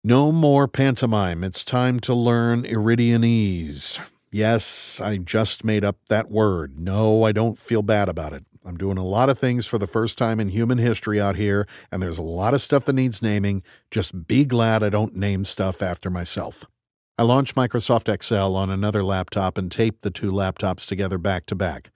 No 0.03 0.31
more 0.31 0.67
pantomime. 0.67 1.43
It's 1.43 1.65
time 1.65 1.99
to 2.01 2.13
learn 2.13 2.63
Eridianese. 2.63 3.99
Yes, 4.31 5.01
I 5.01 5.17
just 5.17 5.63
made 5.63 5.83
up 5.83 5.97
that 6.09 6.29
word. 6.29 6.79
No, 6.79 7.23
I 7.23 7.31
don't 7.31 7.57
feel 7.57 7.81
bad 7.81 8.09
about 8.09 8.33
it. 8.33 8.45
I'm 8.67 8.75
doing 8.75 8.97
a 8.97 9.05
lot 9.05 9.29
of 9.29 9.39
things 9.39 9.65
for 9.65 9.77
the 9.77 9.87
first 9.87 10.17
time 10.17 10.41
in 10.41 10.49
human 10.49 10.77
history 10.77 11.21
out 11.21 11.37
here, 11.37 11.65
and 11.89 12.03
there's 12.03 12.17
a 12.17 12.23
lot 12.23 12.53
of 12.53 12.59
stuff 12.59 12.83
that 12.83 12.93
needs 12.93 13.21
naming. 13.21 13.63
Just 13.91 14.27
be 14.27 14.43
glad 14.43 14.83
I 14.83 14.89
don't 14.89 15.15
name 15.15 15.45
stuff 15.45 15.81
after 15.81 16.09
myself. 16.09 16.65
I 17.17 17.23
launched 17.23 17.55
Microsoft 17.55 18.13
Excel 18.13 18.57
on 18.57 18.69
another 18.69 19.03
laptop 19.03 19.57
and 19.57 19.71
taped 19.71 20.01
the 20.01 20.11
two 20.11 20.31
laptops 20.31 20.85
together 20.85 21.17
back 21.17 21.45
to 21.45 21.55
back. 21.55 21.91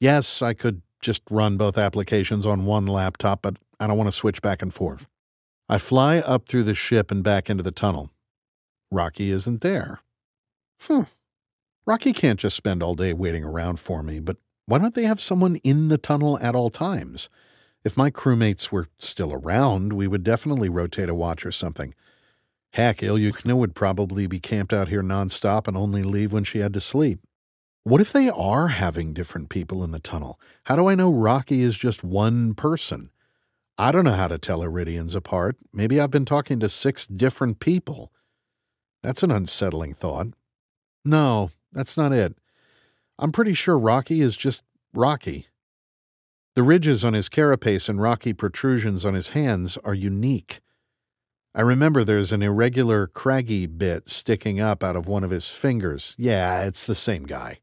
Yes, 0.00 0.42
I 0.42 0.52
could 0.52 0.82
just 1.00 1.22
run 1.30 1.56
both 1.56 1.78
applications 1.78 2.44
on 2.44 2.64
one 2.64 2.86
laptop, 2.86 3.42
but 3.42 3.56
I 3.78 3.86
don't 3.86 3.96
want 3.96 4.08
to 4.08 4.12
switch 4.12 4.42
back 4.42 4.62
and 4.62 4.74
forth. 4.74 5.08
I 5.68 5.78
fly 5.78 6.18
up 6.18 6.48
through 6.48 6.64
the 6.64 6.74
ship 6.74 7.12
and 7.12 7.22
back 7.22 7.48
into 7.48 7.62
the 7.62 7.70
tunnel. 7.70 8.10
Rocky 8.90 9.30
isn't 9.30 9.60
there. 9.60 10.00
Hmm. 10.80 11.02
Rocky 11.86 12.12
can't 12.12 12.40
just 12.40 12.56
spend 12.56 12.82
all 12.82 12.94
day 12.94 13.12
waiting 13.12 13.44
around 13.44 13.78
for 13.78 14.02
me, 14.02 14.18
but 14.18 14.36
why 14.66 14.78
don't 14.78 14.94
they 14.94 15.04
have 15.04 15.20
someone 15.20 15.56
in 15.56 15.88
the 15.88 15.98
tunnel 15.98 16.38
at 16.40 16.54
all 16.54 16.70
times? 16.70 17.28
If 17.84 17.96
my 17.96 18.10
crewmates 18.10 18.70
were 18.70 18.88
still 18.98 19.32
around, 19.32 19.92
we 19.92 20.06
would 20.06 20.22
definitely 20.22 20.68
rotate 20.68 21.08
a 21.08 21.14
watch 21.14 21.44
or 21.44 21.50
something. 21.50 21.94
Heck, 22.74 22.98
Ilyukhina 22.98 23.54
would 23.56 23.74
probably 23.74 24.26
be 24.26 24.40
camped 24.40 24.72
out 24.72 24.88
here 24.88 25.02
nonstop 25.02 25.66
and 25.68 25.76
only 25.76 26.02
leave 26.02 26.32
when 26.32 26.44
she 26.44 26.60
had 26.60 26.72
to 26.74 26.80
sleep. 26.80 27.20
What 27.84 28.00
if 28.00 28.12
they 28.12 28.30
are 28.30 28.68
having 28.68 29.12
different 29.12 29.48
people 29.48 29.82
in 29.82 29.90
the 29.90 29.98
tunnel? 29.98 30.40
How 30.64 30.76
do 30.76 30.88
I 30.88 30.94
know 30.94 31.12
Rocky 31.12 31.62
is 31.62 31.76
just 31.76 32.04
one 32.04 32.54
person? 32.54 33.10
I 33.76 33.90
don't 33.90 34.04
know 34.04 34.12
how 34.12 34.28
to 34.28 34.38
tell 34.38 34.60
Eridians 34.60 35.16
apart. 35.16 35.56
Maybe 35.72 36.00
I've 36.00 36.10
been 36.10 36.24
talking 36.24 36.60
to 36.60 36.68
six 36.68 37.06
different 37.06 37.58
people. 37.58 38.12
That's 39.02 39.24
an 39.24 39.32
unsettling 39.32 39.94
thought. 39.94 40.28
No, 41.04 41.50
that's 41.72 41.96
not 41.96 42.12
it. 42.12 42.36
I'm 43.22 43.30
pretty 43.30 43.54
sure 43.54 43.78
Rocky 43.78 44.20
is 44.20 44.36
just 44.36 44.64
Rocky. 44.92 45.46
The 46.56 46.64
ridges 46.64 47.04
on 47.04 47.12
his 47.12 47.28
carapace 47.28 47.88
and 47.88 48.02
rocky 48.02 48.32
protrusions 48.32 49.04
on 49.04 49.14
his 49.14 49.28
hands 49.28 49.78
are 49.84 49.94
unique. 49.94 50.58
I 51.54 51.60
remember 51.60 52.02
there's 52.02 52.32
an 52.32 52.42
irregular, 52.42 53.06
craggy 53.06 53.66
bit 53.66 54.08
sticking 54.08 54.58
up 54.58 54.82
out 54.82 54.96
of 54.96 55.06
one 55.06 55.22
of 55.22 55.30
his 55.30 55.52
fingers. 55.52 56.16
Yeah, 56.18 56.64
it's 56.64 56.84
the 56.84 56.96
same 56.96 57.22
guy. 57.22 57.58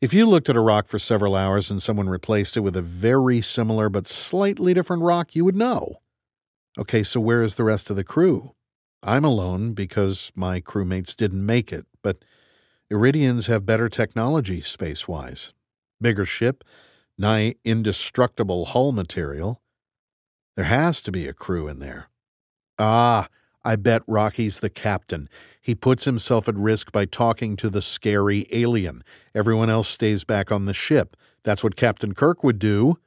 If 0.00 0.12
you 0.12 0.26
looked 0.26 0.48
at 0.48 0.56
a 0.56 0.60
rock 0.60 0.88
for 0.88 0.98
several 0.98 1.36
hours 1.36 1.70
and 1.70 1.80
someone 1.80 2.08
replaced 2.08 2.56
it 2.56 2.60
with 2.60 2.74
a 2.74 2.82
very 2.82 3.40
similar 3.40 3.88
but 3.90 4.08
slightly 4.08 4.74
different 4.74 5.04
rock, 5.04 5.36
you 5.36 5.44
would 5.44 5.56
know. 5.56 6.00
Okay, 6.76 7.04
so 7.04 7.20
where 7.20 7.42
is 7.42 7.54
the 7.54 7.64
rest 7.64 7.90
of 7.90 7.96
the 7.96 8.02
crew? 8.02 8.56
I'm 9.04 9.24
alone 9.24 9.72
because 9.72 10.32
my 10.34 10.60
crewmates 10.60 11.14
didn't 11.14 11.46
make 11.46 11.72
it, 11.72 11.86
but 12.02 12.24
Eridians 12.92 13.46
have 13.46 13.64
better 13.64 13.88
technology 13.88 14.60
space 14.60 15.06
wise. 15.06 15.54
Bigger 16.00 16.24
ship, 16.24 16.64
nigh 17.16 17.54
indestructible 17.64 18.64
hull 18.64 18.90
material. 18.90 19.62
There 20.56 20.64
has 20.64 21.00
to 21.02 21.12
be 21.12 21.28
a 21.28 21.32
crew 21.32 21.68
in 21.68 21.78
there. 21.78 22.08
Ah, 22.80 23.28
I 23.64 23.76
bet 23.76 24.02
Rocky's 24.08 24.58
the 24.58 24.70
captain. 24.70 25.28
He 25.62 25.74
puts 25.74 26.04
himself 26.04 26.48
at 26.48 26.56
risk 26.56 26.90
by 26.90 27.04
talking 27.04 27.54
to 27.56 27.70
the 27.70 27.82
scary 27.82 28.46
alien. 28.50 29.04
Everyone 29.34 29.70
else 29.70 29.86
stays 29.86 30.24
back 30.24 30.50
on 30.50 30.66
the 30.66 30.74
ship. 30.74 31.16
That's 31.44 31.62
what 31.62 31.76
Captain 31.76 32.12
Kirk 32.12 32.42
would 32.42 32.58
do. 32.58 32.98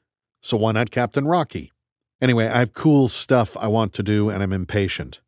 So 0.42 0.56
why 0.58 0.72
not 0.72 0.92
Captain 0.92 1.26
Rocky? 1.26 1.72
Anyway, 2.22 2.48
I 2.48 2.60
have 2.60 2.74
cool 2.74 3.10
stuff 3.10 3.58
I 3.58 3.68
want 3.68 3.92
to 3.94 4.04
do 4.04 4.30
and 4.30 4.42
I'm 4.42 4.54
impatient. 4.54 5.20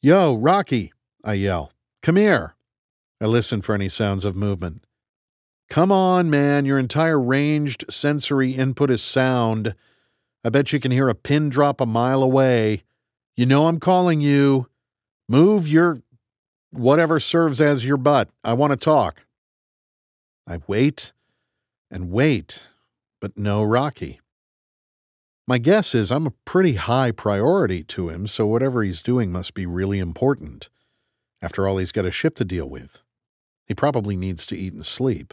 Yo, 0.00 0.34
Rocky, 0.34 0.92
I 1.24 1.34
yell. 1.34 1.70
Come 2.02 2.16
here. 2.16 2.56
I 3.22 3.26
listen 3.26 3.62
for 3.62 3.72
any 3.72 3.88
sounds 3.88 4.24
of 4.24 4.34
movement. 4.34 4.84
Come 5.70 5.92
on, 5.92 6.28
man, 6.28 6.64
your 6.64 6.76
entire 6.76 7.20
ranged 7.20 7.84
sensory 7.88 8.50
input 8.50 8.90
is 8.90 9.00
sound. 9.00 9.76
I 10.44 10.48
bet 10.48 10.72
you 10.72 10.80
can 10.80 10.90
hear 10.90 11.08
a 11.08 11.14
pin 11.14 11.48
drop 11.48 11.80
a 11.80 11.86
mile 11.86 12.20
away. 12.20 12.82
You 13.36 13.46
know 13.46 13.68
I'm 13.68 13.78
calling 13.78 14.20
you. 14.20 14.66
Move 15.28 15.68
your 15.68 16.02
whatever 16.72 17.20
serves 17.20 17.60
as 17.60 17.86
your 17.86 17.96
butt. 17.96 18.28
I 18.42 18.54
want 18.54 18.72
to 18.72 18.76
talk. 18.76 19.24
I 20.44 20.58
wait 20.66 21.12
and 21.92 22.10
wait, 22.10 22.70
but 23.20 23.38
no 23.38 23.62
Rocky. 23.62 24.18
My 25.46 25.58
guess 25.58 25.94
is 25.94 26.10
I'm 26.10 26.26
a 26.26 26.34
pretty 26.44 26.74
high 26.74 27.12
priority 27.12 27.84
to 27.84 28.08
him, 28.08 28.26
so 28.26 28.48
whatever 28.48 28.82
he's 28.82 29.00
doing 29.00 29.30
must 29.30 29.54
be 29.54 29.64
really 29.64 30.00
important. 30.00 30.68
After 31.40 31.68
all, 31.68 31.78
he's 31.78 31.92
got 31.92 32.04
a 32.04 32.10
ship 32.10 32.34
to 32.36 32.44
deal 32.44 32.68
with. 32.68 33.00
He 33.72 33.74
probably 33.74 34.18
needs 34.18 34.44
to 34.48 34.54
eat 34.54 34.74
and 34.74 34.84
sleep. 34.84 35.32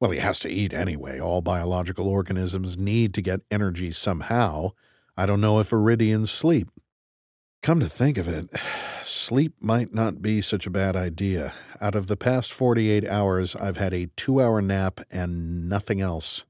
Well, 0.00 0.10
he 0.10 0.20
has 0.20 0.38
to 0.38 0.48
eat 0.48 0.72
anyway. 0.72 1.20
All 1.20 1.42
biological 1.42 2.08
organisms 2.08 2.78
need 2.78 3.12
to 3.12 3.20
get 3.20 3.42
energy 3.50 3.92
somehow. 3.92 4.70
I 5.18 5.26
don't 5.26 5.42
know 5.42 5.60
if 5.60 5.68
Eridians 5.68 6.28
sleep. 6.28 6.70
Come 7.62 7.78
to 7.80 7.90
think 7.90 8.16
of 8.16 8.26
it, 8.26 8.48
sleep 9.02 9.52
might 9.60 9.92
not 9.92 10.22
be 10.22 10.40
such 10.40 10.66
a 10.66 10.70
bad 10.70 10.96
idea. 10.96 11.52
Out 11.78 11.94
of 11.94 12.06
the 12.06 12.16
past 12.16 12.54
48 12.54 13.06
hours, 13.06 13.54
I've 13.54 13.76
had 13.76 13.92
a 13.92 14.06
two 14.16 14.40
hour 14.40 14.62
nap 14.62 15.00
and 15.10 15.68
nothing 15.68 16.00
else. 16.00 16.46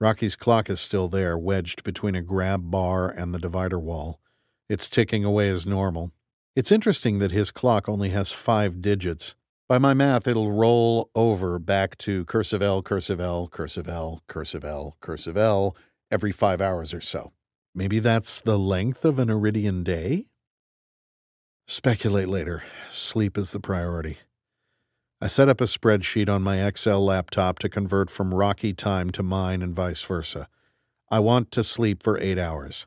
Rocky's 0.00 0.36
clock 0.36 0.70
is 0.70 0.80
still 0.80 1.08
there, 1.08 1.36
wedged 1.36 1.84
between 1.84 2.14
a 2.14 2.22
grab 2.22 2.70
bar 2.70 3.10
and 3.10 3.34
the 3.34 3.38
divider 3.38 3.78
wall. 3.78 4.20
It's 4.70 4.88
ticking 4.88 5.22
away 5.22 5.50
as 5.50 5.66
normal. 5.66 6.12
It's 6.56 6.72
interesting 6.72 7.18
that 7.18 7.30
his 7.30 7.50
clock 7.50 7.90
only 7.90 8.08
has 8.08 8.32
five 8.32 8.80
digits. 8.80 9.34
By 9.66 9.78
my 9.78 9.94
math, 9.94 10.28
it'll 10.28 10.52
roll 10.52 11.10
over 11.14 11.58
back 11.58 11.96
to 11.98 12.26
cursive 12.26 12.60
L, 12.60 12.82
cursive 12.82 13.18
L, 13.18 13.48
cursive 13.48 13.88
L, 13.88 14.22
cursive 14.28 14.64
L, 14.64 14.96
cursive 15.00 15.38
L 15.38 15.74
every 16.10 16.32
five 16.32 16.60
hours 16.60 16.92
or 16.92 17.00
so. 17.00 17.32
Maybe 17.74 17.98
that's 17.98 18.40
the 18.40 18.58
length 18.58 19.04
of 19.04 19.18
an 19.18 19.28
Eridian 19.28 19.82
day? 19.82 20.26
Speculate 21.66 22.28
later. 22.28 22.62
Sleep 22.90 23.38
is 23.38 23.52
the 23.52 23.58
priority. 23.58 24.18
I 25.20 25.28
set 25.28 25.48
up 25.48 25.62
a 25.62 25.64
spreadsheet 25.64 26.28
on 26.28 26.42
my 26.42 26.64
Excel 26.64 27.02
laptop 27.02 27.58
to 27.60 27.70
convert 27.70 28.10
from 28.10 28.34
Rocky 28.34 28.74
time 28.74 29.08
to 29.10 29.22
mine 29.22 29.62
and 29.62 29.74
vice 29.74 30.02
versa. 30.02 30.46
I 31.10 31.20
want 31.20 31.50
to 31.52 31.64
sleep 31.64 32.02
for 32.02 32.18
eight 32.18 32.38
hours. 32.38 32.86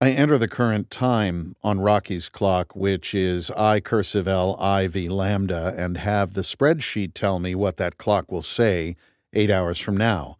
I 0.00 0.12
enter 0.12 0.38
the 0.38 0.46
current 0.46 0.92
time 0.92 1.56
on 1.64 1.80
Rocky's 1.80 2.28
clock, 2.28 2.76
which 2.76 3.16
is 3.16 3.50
I 3.50 3.80
cursive 3.80 4.28
L 4.28 4.56
I 4.60 4.86
V 4.86 5.08
lambda, 5.08 5.74
and 5.76 5.96
have 5.96 6.34
the 6.34 6.42
spreadsheet 6.42 7.14
tell 7.14 7.40
me 7.40 7.56
what 7.56 7.78
that 7.78 7.98
clock 7.98 8.30
will 8.30 8.42
say 8.42 8.94
eight 9.32 9.50
hours 9.50 9.80
from 9.80 9.96
now. 9.96 10.36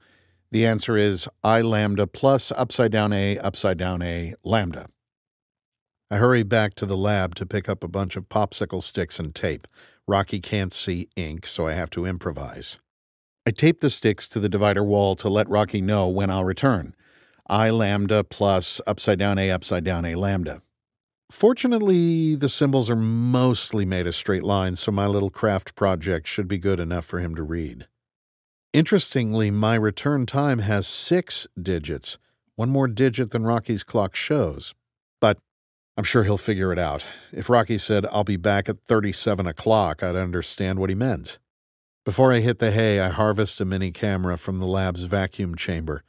The 0.52 0.64
answer 0.64 0.96
is 0.96 1.28
I 1.42 1.60
lambda 1.60 2.06
plus 2.06 2.52
upside 2.52 2.92
down 2.92 3.12
A 3.12 3.36
upside 3.38 3.78
down 3.78 4.00
A 4.00 4.34
lambda. 4.44 4.86
I 6.08 6.18
hurry 6.18 6.44
back 6.44 6.74
to 6.76 6.86
the 6.86 6.96
lab 6.96 7.34
to 7.34 7.44
pick 7.44 7.68
up 7.68 7.82
a 7.82 7.88
bunch 7.88 8.14
of 8.14 8.28
popsicle 8.28 8.82
sticks 8.82 9.18
and 9.18 9.34
tape. 9.34 9.66
Rocky 10.06 10.38
can't 10.38 10.72
see 10.72 11.08
ink, 11.16 11.48
so 11.48 11.66
I 11.66 11.72
have 11.72 11.90
to 11.90 12.06
improvise. 12.06 12.78
I 13.44 13.50
tape 13.50 13.80
the 13.80 13.90
sticks 13.90 14.28
to 14.28 14.38
the 14.38 14.48
divider 14.48 14.84
wall 14.84 15.16
to 15.16 15.28
let 15.28 15.48
Rocky 15.48 15.80
know 15.80 16.06
when 16.06 16.30
I'll 16.30 16.44
return. 16.44 16.94
I 17.48 17.70
lambda 17.70 18.24
plus 18.24 18.80
upside 18.86 19.18
down 19.18 19.38
A 19.38 19.50
upside 19.50 19.84
down 19.84 20.04
A 20.04 20.14
lambda. 20.14 20.62
Fortunately, 21.30 22.34
the 22.34 22.48
symbols 22.48 22.88
are 22.90 22.96
mostly 22.96 23.84
made 23.84 24.06
of 24.06 24.14
straight 24.14 24.42
lines, 24.42 24.80
so 24.80 24.92
my 24.92 25.06
little 25.06 25.30
craft 25.30 25.74
project 25.74 26.26
should 26.26 26.48
be 26.48 26.58
good 26.58 26.80
enough 26.80 27.04
for 27.04 27.20
him 27.20 27.34
to 27.34 27.42
read. 27.42 27.86
Interestingly, 28.72 29.50
my 29.50 29.74
return 29.74 30.26
time 30.26 30.60
has 30.60 30.86
six 30.86 31.46
digits, 31.60 32.18
one 32.56 32.68
more 32.70 32.88
digit 32.88 33.30
than 33.30 33.44
Rocky's 33.44 33.82
clock 33.82 34.14
shows. 34.14 34.74
But 35.20 35.38
I'm 35.96 36.04
sure 36.04 36.24
he'll 36.24 36.38
figure 36.38 36.72
it 36.72 36.78
out. 36.78 37.04
If 37.32 37.50
Rocky 37.50 37.78
said, 37.78 38.06
I'll 38.12 38.24
be 38.24 38.36
back 38.36 38.68
at 38.68 38.80
37 38.80 39.46
o'clock, 39.46 40.02
I'd 40.02 40.16
understand 40.16 40.78
what 40.78 40.90
he 40.90 40.94
meant. 40.94 41.38
Before 42.04 42.32
I 42.32 42.40
hit 42.40 42.58
the 42.58 42.70
hay, 42.70 43.00
I 43.00 43.08
harvest 43.08 43.60
a 43.60 43.64
mini 43.64 43.90
camera 43.90 44.38
from 44.38 44.60
the 44.60 44.66
lab's 44.66 45.04
vacuum 45.04 45.56
chamber. 45.56 46.04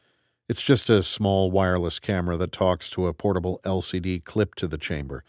It's 0.49 0.63
just 0.63 0.89
a 0.89 1.03
small 1.03 1.51
wireless 1.51 1.99
camera 1.99 2.35
that 2.37 2.51
talks 2.51 2.89
to 2.91 3.05
a 3.05 3.13
portable 3.13 3.59
LCD 3.63 4.23
clipped 4.23 4.57
to 4.57 4.67
the 4.67 4.79
chamber. 4.79 5.23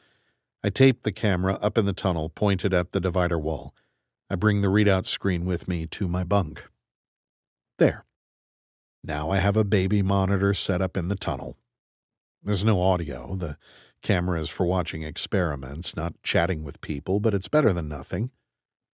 I 0.65 0.71
tape 0.71 1.03
the 1.03 1.13
camera 1.13 1.59
up 1.61 1.77
in 1.77 1.85
the 1.85 1.93
tunnel, 1.93 2.31
pointed 2.31 2.73
at 2.73 2.93
the 2.93 3.01
divider 3.01 3.39
wall. 3.39 3.75
I 4.31 4.37
bring 4.37 4.63
the 4.63 4.69
readout 4.69 5.05
screen 5.05 5.45
with 5.45 5.69
me 5.69 5.85
to 5.89 6.09
my 6.09 6.25
bunk. 6.25 6.71
There. 7.77 8.07
Now 9.05 9.31
I 9.31 9.39
have 9.39 9.59
a 9.59 9.65
baby 9.65 10.01
monitor 10.01 10.55
set 10.55 10.81
up 10.81 10.97
in 10.97 11.09
the 11.09 11.17
tunnel. 11.17 11.59
There's 12.43 12.65
no 12.65 12.81
audio. 12.81 13.35
The 13.37 13.59
camera 14.03 14.41
is 14.41 14.49
for 14.49 14.65
watching 14.65 15.03
experiments, 15.03 15.95
not 15.95 16.15
chatting 16.23 16.65
with 16.65 16.81
people, 16.81 17.21
but 17.21 17.35
it's 17.35 17.49
better 17.49 17.75
than 17.75 17.91
nothing. 17.91 18.31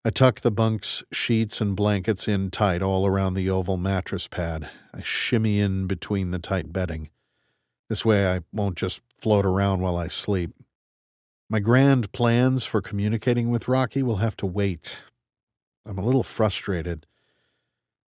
I 0.07 0.11
tuck 0.11 0.43
the 0.43 0.53
bunk's 0.53 1.03
sheets 1.11 1.61
and 1.61 1.75
blankets 1.75 2.29
in 2.29 2.53
tight 2.53 2.81
all 2.81 3.09
around 3.09 3.35
the 3.35 3.51
oval 3.51 3.77
mattress 3.77 4.29
pad. 4.29 4.71
I 4.95 5.03
shimmy 5.03 5.59
in 5.59 5.89
between 5.89 6.31
the 6.31 6.39
tight 6.39 6.73
bedding. 6.73 7.11
This 7.89 8.05
way 8.05 8.33
I 8.33 8.43
won't 8.53 8.77
just 8.77 9.03
float 9.19 9.45
around 9.45 9.81
while 9.81 9.97
I 9.97 10.07
sleep. 10.07 10.53
My 11.51 11.59
grand 11.59 12.13
plans 12.13 12.65
for 12.65 12.81
communicating 12.81 13.51
with 13.51 13.67
Rocky 13.67 14.01
will 14.01 14.19
have 14.19 14.37
to 14.37 14.47
wait. 14.47 14.99
I'm 15.85 15.99
a 15.99 16.05
little 16.05 16.23
frustrated 16.23 17.05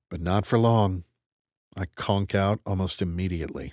but 0.08 0.20
not 0.20 0.46
for 0.46 0.60
long. 0.60 1.02
I 1.76 1.86
conk 1.96 2.36
out 2.36 2.60
almost 2.64 3.02
immediately. 3.02 3.72